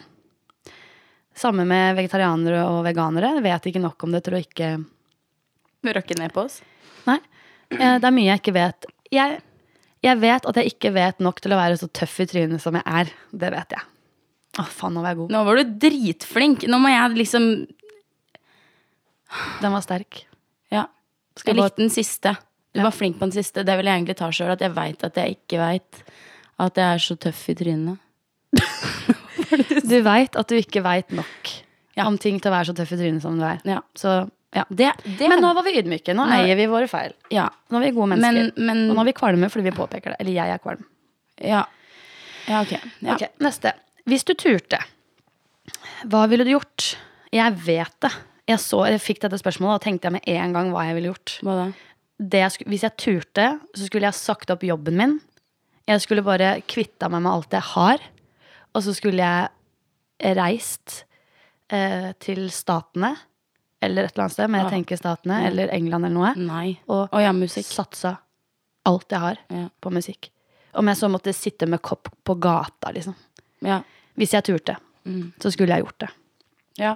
[1.35, 3.35] Samme med vegetarianere og veganere.
[3.37, 4.75] Jeg vet ikke nok om det til å ikke
[5.85, 6.63] Rakke ned på oss.
[7.05, 7.19] Nei.
[7.69, 8.85] eh, Det er mye jeg ikke vet.
[9.13, 9.41] Jeg,
[10.05, 12.75] jeg vet at jeg ikke vet nok til å være så tøff i trynet som
[12.77, 13.11] jeg er.
[13.33, 13.85] Det vet jeg.
[14.61, 15.33] Å, faen, nå var jeg god.
[15.35, 16.63] Nå var du dritflink.
[16.71, 17.47] Nå må jeg liksom
[19.61, 20.21] Den var sterk.
[20.71, 20.85] Ja.
[21.35, 22.35] Skal Jeg likte den siste.
[22.75, 23.63] Du var flink på den siste.
[23.67, 24.53] Det vil jeg egentlig ta sjøl.
[24.55, 26.01] At jeg veit at jeg ikke veit
[26.63, 27.99] at jeg er så tøff i trynet.
[29.85, 31.49] Du veit at du ikke veit nok
[31.95, 32.07] Ja.
[32.09, 33.59] om ting til å være så tøff i trynet som du er.
[33.67, 33.77] Ja.
[33.95, 34.25] Så,
[34.55, 34.63] ja.
[34.69, 36.15] Det, det Men nå var vi ydmyke.
[36.15, 37.15] Nå Nå- eier vi våre feil.
[37.33, 37.49] Ja.
[37.69, 38.51] Nå er vi gode mennesker.
[38.55, 40.19] Men, men Og nå er vi kvalme fordi vi påpeker det.
[40.23, 40.85] Eller jeg er kvalm.
[41.43, 41.65] Ja.
[42.45, 42.75] Ja, ok.
[43.01, 43.15] Ja.
[43.17, 43.73] Ok, Neste.
[44.05, 44.79] Hvis du turte,
[46.05, 46.93] hva ville du gjort?
[47.33, 48.11] Jeg vet det.
[48.45, 51.09] Jeg, så, jeg fikk dette spørsmålet og tenkte jeg med en gang hva jeg ville
[51.09, 51.39] gjort.
[51.45, 51.67] Hva da?
[52.15, 53.45] det jeg, hvis jeg turte,
[53.75, 55.15] så skulle jeg sagt opp jobben min.
[55.89, 58.05] Jeg skulle bare kvitta meg med alt jeg har.
[58.75, 61.01] Og så skulle jeg reist
[61.73, 63.15] eh, til Statene,
[63.85, 64.75] eller et eller annet sted, men jeg Ah.
[64.75, 66.33] tenker Statene, eller England eller noe.
[66.35, 66.79] Nei.
[66.87, 67.31] Og Å ja,
[67.61, 68.17] satsa
[68.85, 69.69] alt jeg har Ja.
[69.81, 70.29] på musikk.
[70.73, 73.15] Om jeg så måtte sitte med kopp på gata, liksom.
[73.61, 73.81] Ja.
[74.17, 75.33] Hvis jeg turte, Mm.
[75.39, 76.09] så skulle jeg gjort det.
[76.77, 76.95] ja.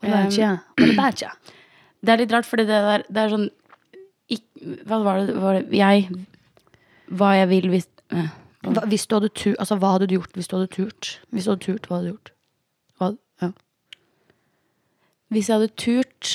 [0.00, 0.08] Det
[2.12, 3.48] er litt rart, fordi det der det er sånn
[4.30, 6.08] ikk- Hva var det, var det Jeg
[7.10, 8.28] Hva jeg vil hvis eh,
[8.62, 11.18] Hva, hvis du hadde tur, altså, hva hadde du gjort hvis du hadde turt?
[11.32, 12.30] Hvis du hadde turt, hva hadde du gjort?
[15.28, 15.34] Ja.
[15.34, 16.30] Hvis jeg hadde turt,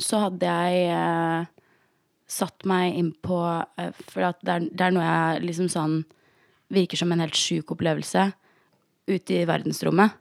[0.00, 1.50] så hadde jeg eh,
[2.32, 3.38] satt meg inn på
[3.78, 5.98] eh, For det, er, det er noe jeg liksom sånn
[6.72, 8.30] Virker som en helt sjuk opplevelse
[9.10, 10.14] ute i verdensrommet.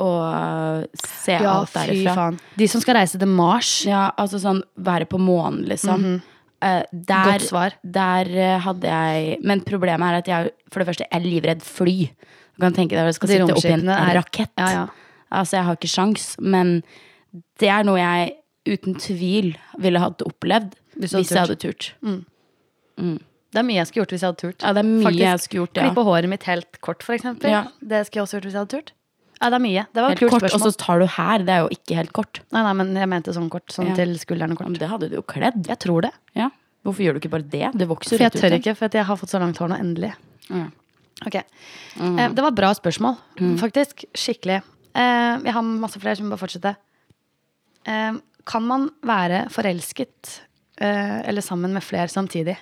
[0.00, 2.38] Og eh, se Ja, alt fy faen.
[2.56, 3.82] De som skal reise til Mars.
[3.84, 6.06] Ja, altså sånn være på månen, liksom.
[6.64, 7.32] Eh, der.
[7.34, 7.76] Godt svar.
[7.84, 11.98] Der eh, hadde jeg Men problemet er at jeg for det første er livredd fly.
[12.56, 14.54] Du kan tenke deg at jeg skal De sitte oppi en, rakett.
[14.56, 14.86] Ja, ja.
[15.32, 16.82] Altså, jeg har ikke sjans, men
[17.60, 21.56] det er noe jeg uten tvil ville hatt opplevd Hvis hvis, jeg hadde jeg hadde
[21.62, 21.88] turt.
[22.96, 24.62] Det er mye jeg skulle gjort hvis jeg hadde turt.
[24.62, 25.86] Ja, det er mye Faktisk, jeg skulle gjort, ja.
[25.86, 27.50] Klippe håret mitt helt kort, for eksempel.
[27.52, 27.62] Ja.
[27.80, 28.92] Det skulle jeg også gjort hvis jeg hadde turt.
[29.36, 29.82] Ja, det er mye.
[29.92, 31.44] Det var Helt kort, og så tar du her.
[31.44, 32.40] Det er jo ikke helt kort.
[32.56, 33.68] Nei, nei, men jeg mente sånn kort.
[33.72, 33.94] Sånn Ja.
[33.98, 34.70] til skuldrene Ja, kort.
[34.70, 35.66] men det hadde du jo kledd.
[35.68, 36.12] Jeg tror det.
[36.34, 36.50] Ja.
[36.84, 37.72] Hvorfor gjør du ikke bare det?
[37.76, 39.68] Det vokser For jeg rett ut tør ikke, for jeg har fått så langt hår
[39.68, 40.12] nå, endelig.
[40.48, 40.68] Ja.
[41.26, 41.34] Ok.
[41.36, 43.16] Eh, det var bra spørsmål,
[43.58, 44.04] faktisk.
[44.14, 44.62] Skikkelig.
[44.96, 46.74] Eh, jeg har masse flere, så vi må bare fortsette.
[47.86, 50.36] Eh, kan man være forelsket
[50.80, 52.56] eh, eller sammen med flere samtidig?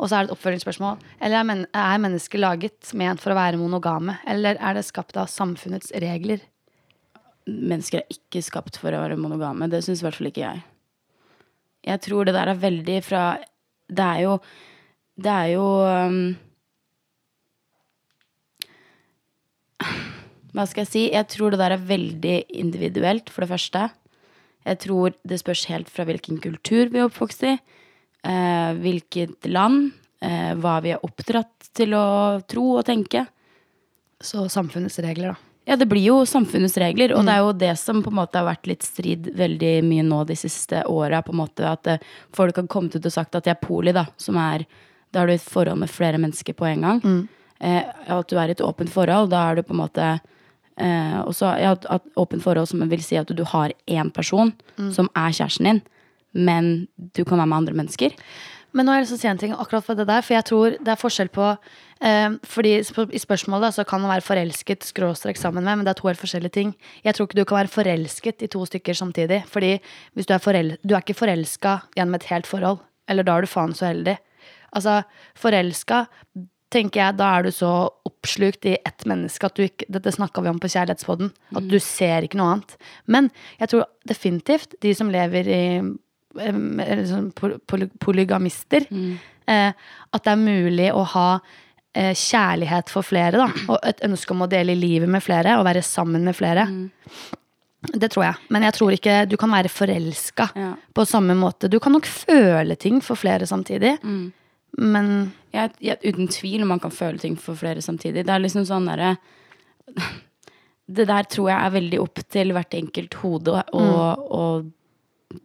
[0.00, 1.02] Og så er det et oppfølgingsspørsmål.
[1.20, 4.16] Eller er, men er mennesker laget ment for å være monogame?
[4.26, 6.42] Eller er det skapt av samfunnets regler?
[7.48, 9.68] mennesker er ikke skapt for å være monogame.
[9.70, 10.62] Det syns i hvert fall ikke jeg.
[11.88, 13.22] Jeg tror det der er veldig fra
[13.90, 14.36] Det er jo
[15.18, 16.36] Det er jo um,
[20.52, 21.02] Hva skal jeg si?
[21.12, 23.86] Jeg tror det der er veldig individuelt, for det første.
[24.68, 27.56] Jeg tror det spørs helt fra hvilken kultur vi er oppvokst i.
[28.22, 29.94] Eh, hvilket land.
[30.22, 33.24] Eh, hva vi er oppdratt til å tro og tenke.
[34.22, 35.48] Så samfunnets regler, da.
[35.64, 38.40] Ja, det blir jo samfunnets regler, og det er jo det som på en måte
[38.40, 41.22] har vært litt strid veldig mye nå de siste åra.
[41.22, 42.02] At eh,
[42.34, 44.06] folk har kommet ut og sagt at de er poli, da.
[44.16, 44.66] Som er
[45.12, 47.00] Da har du et forhold med flere mennesker på en gang.
[47.60, 50.06] Eh, at du er i et åpent forhold, da er du på en måte
[50.82, 54.52] eh, også, ja, at, at åpent forhold som vil si at du har én person
[54.92, 55.82] som er kjæresten din,
[56.32, 56.72] men
[57.16, 58.16] du kan være med andre mennesker.
[58.72, 60.34] Men nå har jeg lyst til å si en ting akkurat for det der, for
[60.34, 64.86] jeg tror det er forskjell på eh, Fordi i spørsmålet så kan man være forelsket
[64.88, 66.72] skråstrek sammen med, men det er to helt forskjellige ting.
[67.04, 69.42] Jeg tror ikke du kan være forelsket i to stykker samtidig.
[69.52, 69.74] Fordi
[70.16, 72.80] hvis du er forel Du er ikke forelska gjennom et helt forhold.
[73.08, 74.16] Eller da er du faen så heldig.
[74.72, 75.02] Altså,
[75.36, 76.06] forelska
[76.72, 77.72] tenker jeg, da er du så
[78.22, 81.32] oppslukt i ett menneske at du ikke Dette snakka vi om på Kjærlighetspodden.
[81.58, 82.76] At du ser ikke noe annet.
[83.10, 85.62] Men jeg tror definitivt de som lever i
[87.66, 88.86] poly- polygamister,
[89.46, 89.72] eh,
[90.12, 91.28] at det er mulig å ha
[91.94, 93.48] eh, kjærlighet for flere, da.
[93.68, 96.66] Og et ønske om å dele livet med flere, og være sammen med flere.
[97.82, 98.36] Det tror jeg.
[98.54, 100.74] Men jeg tror ikke du kan være forelska Ja.
[100.94, 101.68] på samme måte.
[101.68, 103.98] Du kan nok føle ting for flere samtidig,
[104.78, 108.24] men jeg, jeg, uten tvil om man kan føle ting for flere samtidig.
[108.24, 109.16] Det er liksom sånn derre
[110.92, 113.82] Det der tror jeg er veldig opp til hvert enkelt hode å,
[114.34, 114.44] å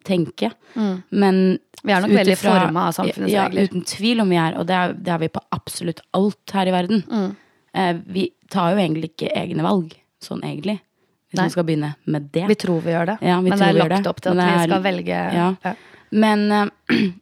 [0.07, 0.49] tenke.
[0.75, 1.38] Men
[1.84, 3.69] Vi er nok utifra, veldig forma av samfunnets ja, regler.
[3.69, 6.67] Uten tvil om vi er, og det er, det er vi på absolutt alt her
[6.67, 7.03] i verden.
[7.07, 7.30] Mm.
[7.78, 10.80] Eh, vi tar jo egentlig ikke egne valg, sånn egentlig.
[11.30, 12.47] hvis man skal begynne med det.
[12.49, 14.09] Vi tror vi gjør det, Ja, vi men det er lagt det.
[14.09, 15.47] opp til at vi skal velge Ja.
[15.63, 15.73] ja.
[16.11, 16.67] Men, eh,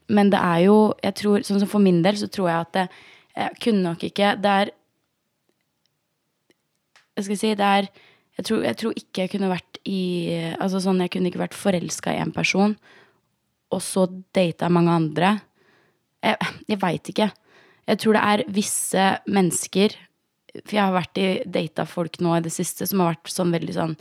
[0.15, 2.73] men det er jo Jeg tror, sånn som For min del så tror jeg at
[2.77, 2.87] det,
[3.35, 4.73] jeg kunne nok ikke Det er
[7.15, 7.89] Jeg skal si, det er
[8.35, 10.01] jeg tror, jeg tror ikke jeg kunne vært i
[10.59, 12.73] Altså sånn, jeg kunne ikke vært forelska i en person,
[13.71, 14.05] og så
[14.35, 15.29] data mange andre.
[16.19, 17.29] Jeg, jeg veit ikke.
[17.85, 19.95] Jeg tror det er visse mennesker
[20.57, 23.55] For jeg har vært i data folk nå i det siste som har vært sånn
[23.55, 23.95] veldig sånn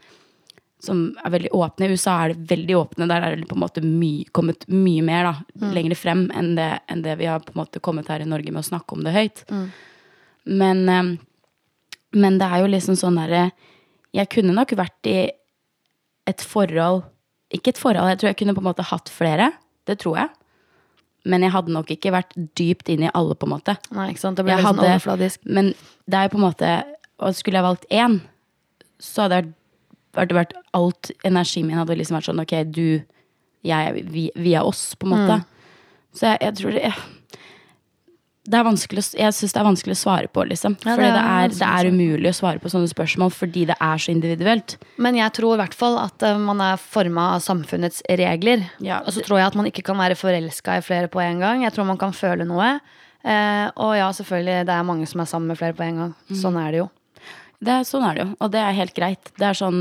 [0.85, 1.87] som er veldig åpne.
[1.89, 3.09] I USA er det veldig åpne.
[3.11, 5.35] Der er det på en måte my, kommet mye mer da,
[5.74, 8.53] lenger frem enn det, enn det vi har på en måte kommet her i Norge
[8.53, 9.45] med å snakke om det høyt.
[10.45, 11.16] Men, eh,
[12.20, 13.47] men det er jo liksom sånn derre
[14.14, 15.30] Jeg kunne nok vært i
[16.28, 17.03] et forhold
[17.55, 19.53] Ikke et forhold, jeg tror jeg kunne på en måte hatt flere.
[19.87, 20.28] Det tror jeg.
[21.24, 23.74] Men jeg hadde nok ikke vært dypt inn i alle, på en måte.
[23.97, 24.37] Nei, ikke sant?
[24.37, 25.39] Det ble Jeg veldig sånn hadde- overfladisk.
[25.47, 25.68] Men
[26.09, 26.70] det er jo på en måte
[27.20, 28.20] Og skulle jeg valgt én,
[28.99, 29.55] så hadde jeg vært,
[30.15, 33.03] vært alt Energien min hadde liksom vært sånn Ok, du,
[33.67, 35.41] jeg, vi, vi er oss, på en måte.
[36.15, 36.95] Så jeg, jeg tror det
[38.45, 40.75] det er vanskelig, jeg syns det er vanskelig å svare på, liksom.
[40.83, 43.77] Ja, Fordi det er er, det er umulig å svare på sånne spørsmål fordi det
[43.81, 44.75] er så individuelt.
[45.01, 48.67] Men jeg tror i hvert fall at eh, man er forma av samfunnets regler.
[48.85, 51.41] Ja, og så tror jeg at man ikke kan være forelska i flere på en
[51.41, 51.65] gang.
[51.65, 52.69] Jeg tror man kan føle noe.
[53.25, 56.15] Eh, og ja, selvfølgelig, det er mange som er sammen med flere på en gang.
[56.29, 56.39] Mm.
[56.45, 56.91] Sånn er det jo.
[57.65, 59.33] Det sånn er det jo, og det er helt greit.
[59.39, 59.81] Det er sånn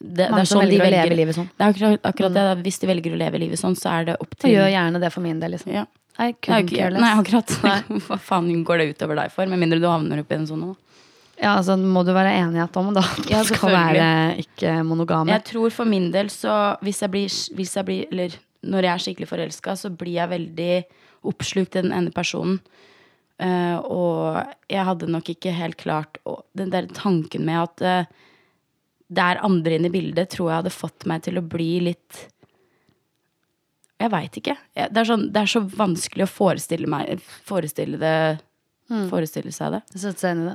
[0.00, 1.48] det, Mange det er som sånn de velger å leve livet sånn.
[1.52, 2.44] Det er akkurat, akkurat det.
[2.64, 5.02] Hvis de velger å leve livet sånn, så er det opp Jeg til gjør gjerne
[5.02, 5.74] det for min del, liksom.
[5.76, 5.86] ja.
[6.20, 7.52] I care nei, akkurat.
[7.64, 8.00] Nei.
[8.06, 9.48] Hva faen går det utover deg for?
[9.48, 10.76] Med mindre du havner oppi en sånn noe.
[11.40, 13.00] Ja, altså må du være enighet om da.
[13.00, 14.08] at Ja, skal være
[14.42, 15.32] ikke monogame.
[15.32, 18.92] Jeg tror for min del så Hvis jeg blir, hvis jeg blir Eller når jeg
[18.92, 20.72] er skikkelig forelska, så blir jeg veldig
[21.30, 22.58] oppslukt i den ene personen.
[23.40, 24.36] Eh, og
[24.68, 28.18] jeg hadde nok ikke helt klart og Den der tanken med at uh,
[29.10, 32.26] det er andre inne i bildet, tror jeg hadde fått meg til å bli litt
[34.00, 34.56] Jeg veit ikke.
[34.76, 38.40] Jeg- Det er, sånn, det er så vanskelig å forestille meg Forestille det
[39.08, 39.82] Forestille seg det.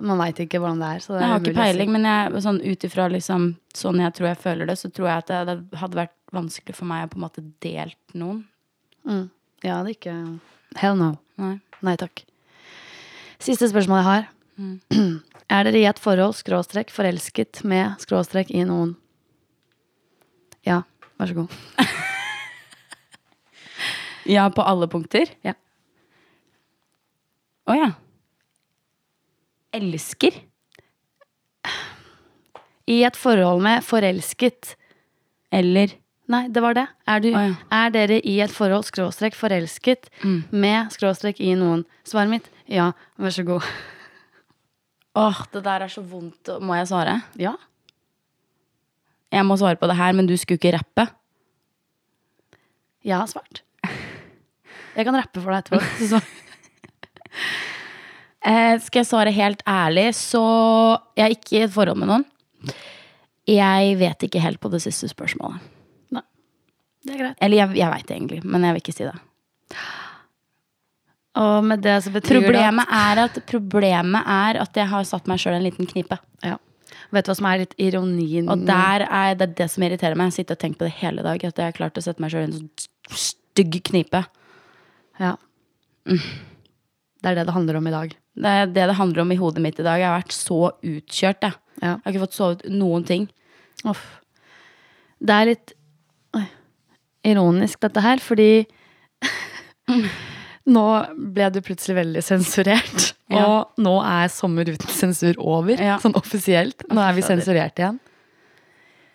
[0.03, 0.99] Man veit ikke hvordan det er.
[0.99, 4.27] Så det Jeg har ikke peiling, men jeg, sånn, ut ifra liksom, sånn jeg tror
[4.27, 5.39] jeg føler det, så tror jeg at det,
[5.71, 8.43] det hadde vært vanskelig for meg å på en måte delt noen.
[9.07, 9.29] Mm.
[9.61, 10.39] Det er ikke
[10.75, 11.13] Hell no.
[11.39, 11.61] Nei.
[11.81, 12.25] Nei takk.
[13.39, 14.27] Siste spørsmål jeg har.
[14.57, 14.75] Mm.
[15.55, 18.95] Er dere i et forhold skråstrek forelsket med skråstrek i noen?
[20.65, 20.81] Ja,
[21.19, 21.59] vær så god.
[24.25, 25.29] Ja, på alle punkter?
[25.45, 25.53] Ja.
[27.69, 27.91] Å ja.
[29.75, 30.39] Elsker?
[32.89, 34.75] I et forhold med forelsket
[35.53, 36.87] Eller Nei, det var det.
[37.05, 37.55] Er, du, oh, ja.
[37.85, 40.07] er dere i et forhold skråstrek forelsket
[40.49, 41.83] med skråstrek i noen?
[42.01, 42.91] Svaret mitt ja,
[43.21, 43.67] vær så god.
[45.15, 46.49] Åh, det der er så vondt.
[46.61, 47.19] Må jeg svare?
[47.39, 47.53] Ja.
[49.31, 51.07] Jeg må svare på det her, men du skulle ikke rappe.
[53.05, 53.61] Jeg har svart.
[54.95, 56.09] Jeg kan rappe for deg etterpå.
[56.11, 56.21] Så.
[58.45, 60.41] Eh, skal jeg svare helt ærlig, så
[61.17, 62.25] Jeg er ikke i et forhold med noen.
[63.49, 65.63] Jeg vet ikke helt på det siste spørsmålet.
[66.13, 66.21] Nei,
[67.01, 67.39] det er greit.
[67.41, 69.15] Eller jeg, jeg veit egentlig, men jeg vil ikke si det.
[71.35, 75.41] Og med det så betyr Problemet er at, problemet er at jeg har satt meg
[75.41, 76.17] sjøl i en liten knipe.
[76.45, 76.57] ja.
[77.13, 78.47] Vet du hva som er litt ironien?
[78.49, 80.31] Og der er det det som irriterer meg.
[80.31, 81.43] Jeg sitter og tenker på det hele dag.
[81.43, 84.23] At jeg har klart å sette meg sjøl i en sånn stygg knipe.
[85.21, 85.35] Ja.
[86.07, 88.15] Det er det det handler om i dag.
[88.35, 89.99] Det er det det handler om i hodet mitt i dag.
[90.01, 91.45] Jeg har vært så utkjørt.
[91.45, 91.91] Jeg, Ja.
[91.93, 93.29] jeg har ikke fått sovet noen ting.
[93.85, 94.03] Uff.
[95.21, 95.73] Det er litt
[96.35, 96.45] oi,
[97.23, 98.65] ironisk, dette her, fordi
[100.67, 100.83] nå
[101.35, 103.11] ble du plutselig veldig sensurert.
[103.25, 103.41] Ja.
[103.41, 105.95] Og nå er Sommer uten sensur over, Ja.
[105.97, 106.83] sånn offisielt.
[106.93, 107.95] Nå er vi sensurert igjen.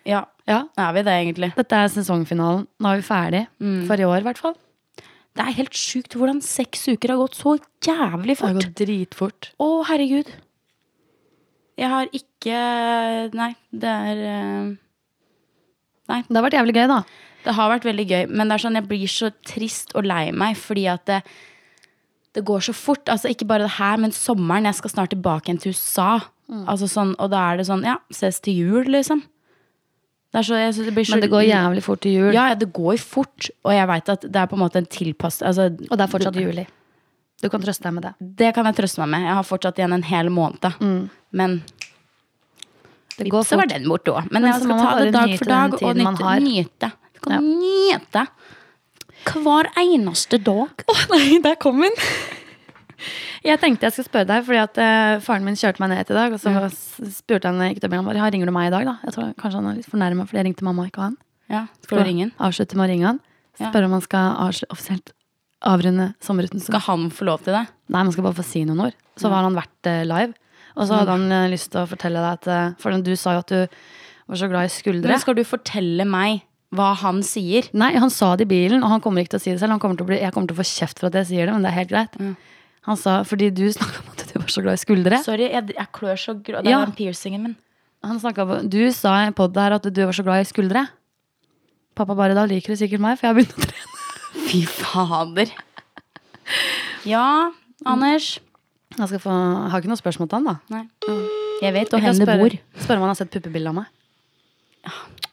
[0.03, 1.49] Ja, Ja, er vi det, egentlig?
[1.55, 2.65] dette er sesongfinalen.
[2.83, 3.41] Nå er vi ferdig.
[3.87, 4.57] For i år, i hvert fall.
[5.31, 7.55] Det er helt sjukt hvordan seks uker har gått så
[7.87, 8.51] jævlig fort.
[8.51, 9.49] Det har gått dritfort.
[9.63, 10.27] Å, herregud.
[11.79, 14.71] Jeg har ikke Nei, det er eh,
[16.11, 16.99] Nei, Det har vært jævlig gøy, da.
[17.45, 20.31] Det har vært veldig gøy, men det er sånn, jeg blir så trist og lei
[20.31, 21.21] meg fordi at det,
[22.37, 23.09] det går så fort.
[23.09, 24.67] Altså Ikke bare det her, men sommeren.
[24.69, 26.19] Jeg skal snart tilbake igjen til USA.
[26.67, 29.23] Altså sånn, og da er det sånn, ja, ses til jul, liksom.
[30.31, 32.29] Det så, det blir så, Men det går jævlig fort til jul.
[32.35, 33.49] Ja, det går fort.
[33.67, 35.41] Og jeg veit at det er på en måte en tilpass...
[35.43, 36.63] Altså, Og det er fortsatt juli.
[37.41, 38.13] Du kan trøste deg med det.
[38.39, 39.25] det kan jeg trøste meg med.
[39.27, 40.77] Jeg har fortsatt igjen en hel måned.
[41.35, 41.57] Men
[43.17, 44.29] Det går så var den borte òg.
[44.31, 46.91] Men, Men jeg skal ta det dag for dag og nyte.
[47.21, 47.41] Skal Ja.
[47.41, 48.27] nyte.
[49.21, 50.83] Hver eneste dag.
[50.89, 51.93] Å nei, der kom den!
[53.41, 56.17] Jeg tenkte jeg skulle spørre deg, fordi at uh, faren min kjørte meg ned i
[56.17, 56.33] dag.
[56.35, 57.07] Og så mm.
[57.13, 58.99] spurte han ikke til han bare, ringer du meg i dag, da?
[59.07, 61.17] Jeg tror Kanskje han er litt fornærma fordi jeg ringte mamma, ikke han.
[61.51, 62.35] Ja, skal du ringe han?
[62.45, 63.23] Avslutte med å ringe han.
[63.59, 63.71] Ja.
[63.73, 64.37] Om han skal
[64.69, 65.11] offisielt
[65.67, 66.61] avrunde sommerrutten.
[66.63, 67.65] Skal han få lov til det?
[67.91, 69.01] Nei, man skal bare få si noen ord.
[69.19, 70.37] Så har han vært uh, live.
[70.77, 73.41] Og så hadde han eh, lyst til å fortelle deg at For du sa jo
[73.41, 73.57] at du
[74.31, 75.09] var så glad i skuldre.
[75.11, 77.67] Men skal du fortelle meg hva han sier?
[77.75, 79.73] Nei, han sa det i bilen, og han kommer ikke til å si det selv.
[79.75, 81.65] Han kommer bli, jeg kommer til å få kjeft for at jeg sier det, men
[81.65, 82.15] det er helt greit.
[82.87, 85.19] Han sa fordi du snakka om at du var så glad i skuldre.
[85.25, 86.61] Sorry, jeg, jeg klør så grå.
[86.63, 86.79] Det Ja.
[86.85, 87.55] var piercingen min.
[88.01, 90.87] På, Du sa i podd her at du var så glad i skuldre.
[91.93, 93.97] Pappa bare da liker du sikkert meg, for jeg har begynt å trene.
[94.47, 95.51] Fy fader.
[97.05, 97.51] Ja,
[97.85, 98.39] Anders.
[98.97, 100.55] Jeg få, jeg har ikke noe spørsmål til han, da.
[100.73, 100.83] Nei.
[101.61, 102.55] Jeg vet hvor hen det bor.
[102.81, 105.27] spørre om han har sett puppebilde av meg.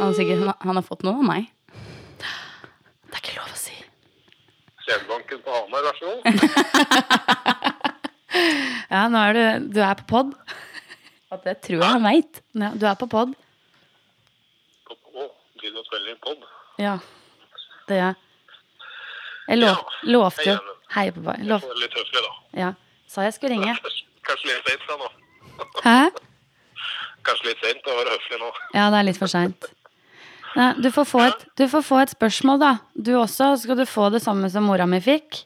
[0.00, 1.48] Han sikkert, han han har fått noe av meg.
[1.70, 3.74] Det er ikke lov å si.
[4.86, 6.22] Skjellbanken på Hamar, vær så god.
[8.90, 9.42] Ja, nå er du,
[9.74, 10.30] du er på pod.
[11.30, 12.40] At det tror jeg han veit.
[12.58, 13.32] Ja, du er på pod.
[14.86, 15.28] På, pod?
[15.60, 16.42] du og spiller inn pod?
[16.82, 16.96] Ja,
[17.90, 18.16] det gjør jeg.
[19.50, 20.74] Jeg lov, Ja, lovte hei, jo Anne.
[20.94, 21.36] Hei, pappa.
[21.52, 22.32] Lov, Det er Litt høflig, da.
[22.64, 22.70] ja.
[23.10, 23.74] Sa jeg skulle ringe.
[24.26, 25.08] Kanskje litt sent da nå.
[25.86, 25.98] Hæ?
[27.26, 28.50] Kanskje litt sent å være høflig nå.
[28.78, 29.70] Ja, det er litt for seint.
[30.82, 32.78] Du, får få et- du får få et spørsmål, da.
[33.00, 33.56] Du også.
[33.62, 35.44] Skal du få det samme som mora mi fikk?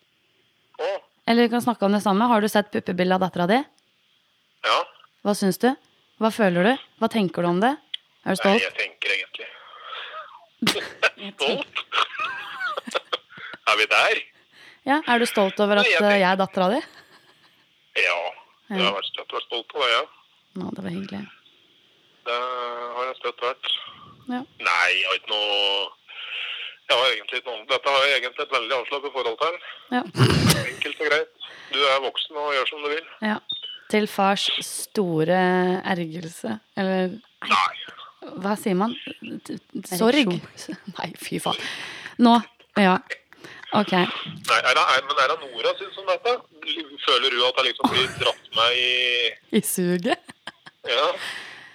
[0.81, 2.27] Å, Eller vi kan snakke om det samme.
[2.29, 3.65] Har du sett puppebildet av dattera di?
[4.65, 4.85] ja.
[5.25, 5.75] Hva syns du?
[6.21, 6.77] Hva føler du?
[7.01, 7.77] Hva tenker du om det?
[8.27, 8.55] Er du stolt?
[8.55, 9.47] Nei, jeg tenker egentlig
[11.35, 11.65] Stolt?
[13.73, 14.21] er vi der?
[14.85, 16.81] Ja, Er du stolt over at Nei, jeg eh, jeg er dattera di?
[18.05, 18.19] Ja.
[18.69, 20.03] Jeg har vært støtt vært stolt det, ja.
[20.61, 21.23] Nå, det var hyggelig.
[22.25, 22.39] Det
[22.97, 23.65] har jeg støtt vært.
[24.31, 24.41] Ja.
[24.65, 25.91] Nei, jeg har ikke noe
[26.85, 29.55] jeg har egentlig ikke noe Dette har jeg egentlig et veldig avslappet forhold til.
[29.95, 30.03] Ja.
[30.65, 31.31] Enkelt og greit.
[31.73, 33.07] Du er voksen og gjør som du vil.
[33.25, 33.39] ja.
[33.93, 35.37] Til fars store
[35.93, 36.55] ergrelse.
[36.81, 37.13] Eller
[37.45, 37.75] Nei.
[38.41, 38.95] hva sier man?
[39.87, 40.33] Sorg?
[40.99, 41.61] Nei, fy faen.
[42.25, 42.33] Nå.
[42.81, 42.95] Ja.
[43.77, 43.93] Ok.
[43.93, 46.33] Nei, er det, er, men er det Nora syns om dette?
[47.05, 50.35] Føler hun at jeg liksom blir dratt med i I suget?
[50.89, 51.07] Ja.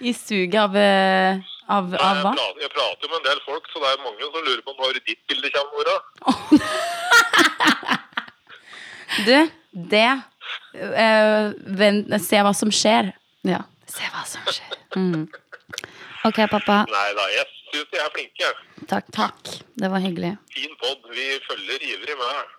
[0.02, 0.76] I suget av,
[1.70, 2.34] eh, av, Nei, av jeg, hva?
[2.36, 4.76] prater, jeg prater jo med en del folk, så det er mange som lurer på
[4.80, 5.98] når ditt bilde kommer, Nora.
[9.26, 9.36] Du,
[9.90, 10.06] det
[10.78, 11.50] uh,
[11.80, 13.10] vent, Se hva som skjer.
[13.48, 13.64] Ja.
[13.90, 14.76] Se hva som skjer.
[16.28, 16.84] Ok, pappa.
[16.92, 18.52] Nei da, jeg syns de er flinke.
[18.90, 19.10] Takk.
[19.16, 19.52] Takk.
[19.82, 20.36] Det var hyggelig.
[20.54, 21.10] Fin pod.
[21.16, 22.56] Vi følger ivrig med.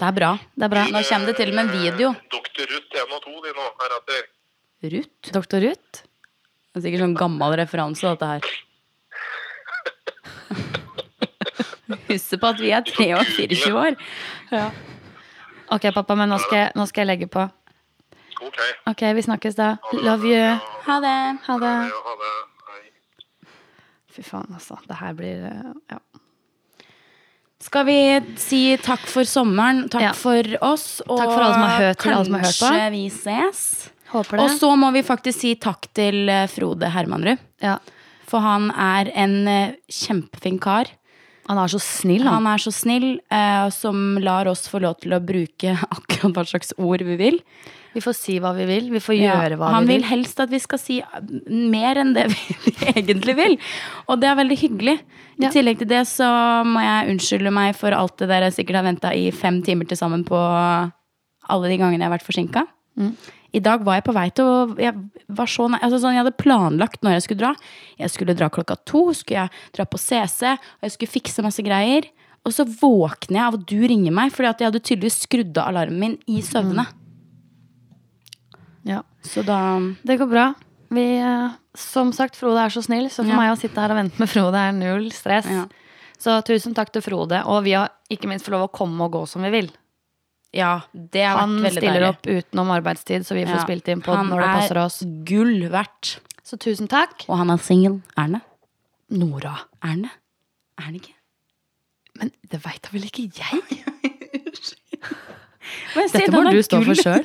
[0.00, 0.30] Det er bra.
[0.56, 0.86] Det er bra.
[0.88, 2.12] Nå kommer det til og med en video.
[2.32, 4.24] Doktor Ruth 1 og 2 de nå, heretter.
[4.94, 5.32] Ruth?
[5.36, 6.04] Doktor Ruth?
[6.72, 8.42] Det er sikkert sånn gammel referanse, dette her.
[12.08, 13.96] Husk på at vi er 3 og 24 år.
[15.72, 17.44] Ok, pappa, men nå skal, jeg, nå skal jeg legge på.
[18.42, 18.58] Ok.
[18.90, 19.74] Ok, vi snakkes da.
[20.02, 20.56] Love you.
[20.88, 21.18] Ha det.
[21.46, 21.74] Ha det.
[21.92, 22.32] Ja, ha det.
[22.68, 22.80] Hei.
[24.16, 24.76] Fy faen, altså.
[24.88, 26.00] Det her blir eh, Ja.
[27.62, 27.96] Skal vi
[28.42, 30.12] si takk for sommeren, takk Ja.
[30.18, 32.70] for oss, og Takk for alle som har hørt til, alle som har hørt på.
[32.72, 33.81] kanskje vi ses.
[34.14, 37.38] Og så må vi faktisk si takk til eh, Frode Hermanrud.
[37.62, 37.78] ja.
[38.32, 40.88] For han er en eh, kjempefin kar.
[41.50, 42.38] Han er så snill, han.
[42.38, 46.44] Han er så snill, eh, som lar oss få lov til å bruke akkurat hva
[46.48, 47.36] slags ord vi vil.
[47.92, 48.86] Vi får si hva vi vil.
[48.94, 50.08] Vi får Ja, hva han vi vil vil.
[50.08, 51.02] helst at vi skal si
[51.50, 53.58] mer enn det vi, vi egentlig vil.
[54.08, 54.96] Og det er veldig hyggelig.
[55.42, 55.50] I Ja.
[55.52, 56.30] tillegg til det så
[56.64, 59.84] må jeg unnskylde meg for alt det der jeg sikkert har venta i fem timer
[59.90, 62.64] til sammen på alle de gangene jeg har vært forsinka.
[62.96, 63.12] Mm.
[63.52, 64.94] I dag var jeg på vei til å Jeg
[65.28, 67.52] var så altså sånn, jeg hadde planlagt når jeg skulle dra.
[68.00, 71.64] Jeg skulle dra klokka to, skulle jeg dra på CC, og jeg skulle fikse masse
[71.64, 72.08] greier.
[72.42, 75.58] Og så våkner jeg av at du ringer meg, fordi at jeg hadde tydeligvis skrudd
[75.60, 76.86] av alarmen min i søvne.
[78.88, 79.02] Ja.
[79.22, 80.54] Så da Det går bra.
[80.90, 83.36] Vi, eh, som sagt, Frode er så snill, så for Ja.
[83.36, 85.46] meg å sitte her og vente med Frode er null stress.
[85.46, 85.66] Ja.
[86.18, 87.44] Så tusen takk til Frode.
[87.46, 89.70] Og vi har ikke minst fått lov å komme og gå som vi vil.
[90.52, 93.62] Ja, det har Han vært veldig stiller opp utenom arbeidstid, så vi får Ja.
[93.64, 94.98] spilt inn på Han når det er passer oss.
[95.00, 96.18] Han er Gull verdt.
[96.44, 97.24] Så tusen takk.
[97.28, 98.02] Og han er singel.
[98.18, 98.40] Erne?
[99.10, 99.56] Nora.
[99.82, 100.10] Erne?
[100.78, 101.12] Er han ikke?
[102.18, 103.62] Men det veit da vel ikke jeg?
[105.96, 107.00] Men Dette må du stå for gull.
[107.00, 107.24] sjøl.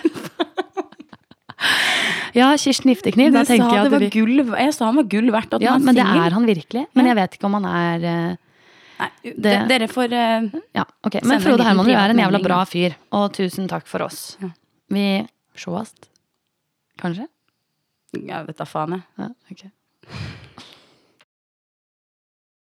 [2.37, 3.31] ja, Kirsten Giftekniv.
[3.33, 4.35] Da tenker sa jeg det var vi gull.
[4.55, 5.53] Jeg sa han var gull verdt.
[5.57, 6.83] At Ja, han men det er han virkelig.
[6.95, 8.35] Men jeg vet ikke om han er eh,
[8.97, 11.21] Nei, det, Dere får uh, Ja, okay.
[11.27, 12.97] Men Frode Herman, du er en jævla bra fyr.
[13.17, 14.37] Og tusen takk for oss.
[14.93, 15.07] Vi
[15.57, 16.09] sjåast.
[17.01, 17.27] Kanskje?
[18.17, 19.05] Jeg vet da faen, jeg.
[19.21, 20.43] Ja, ok.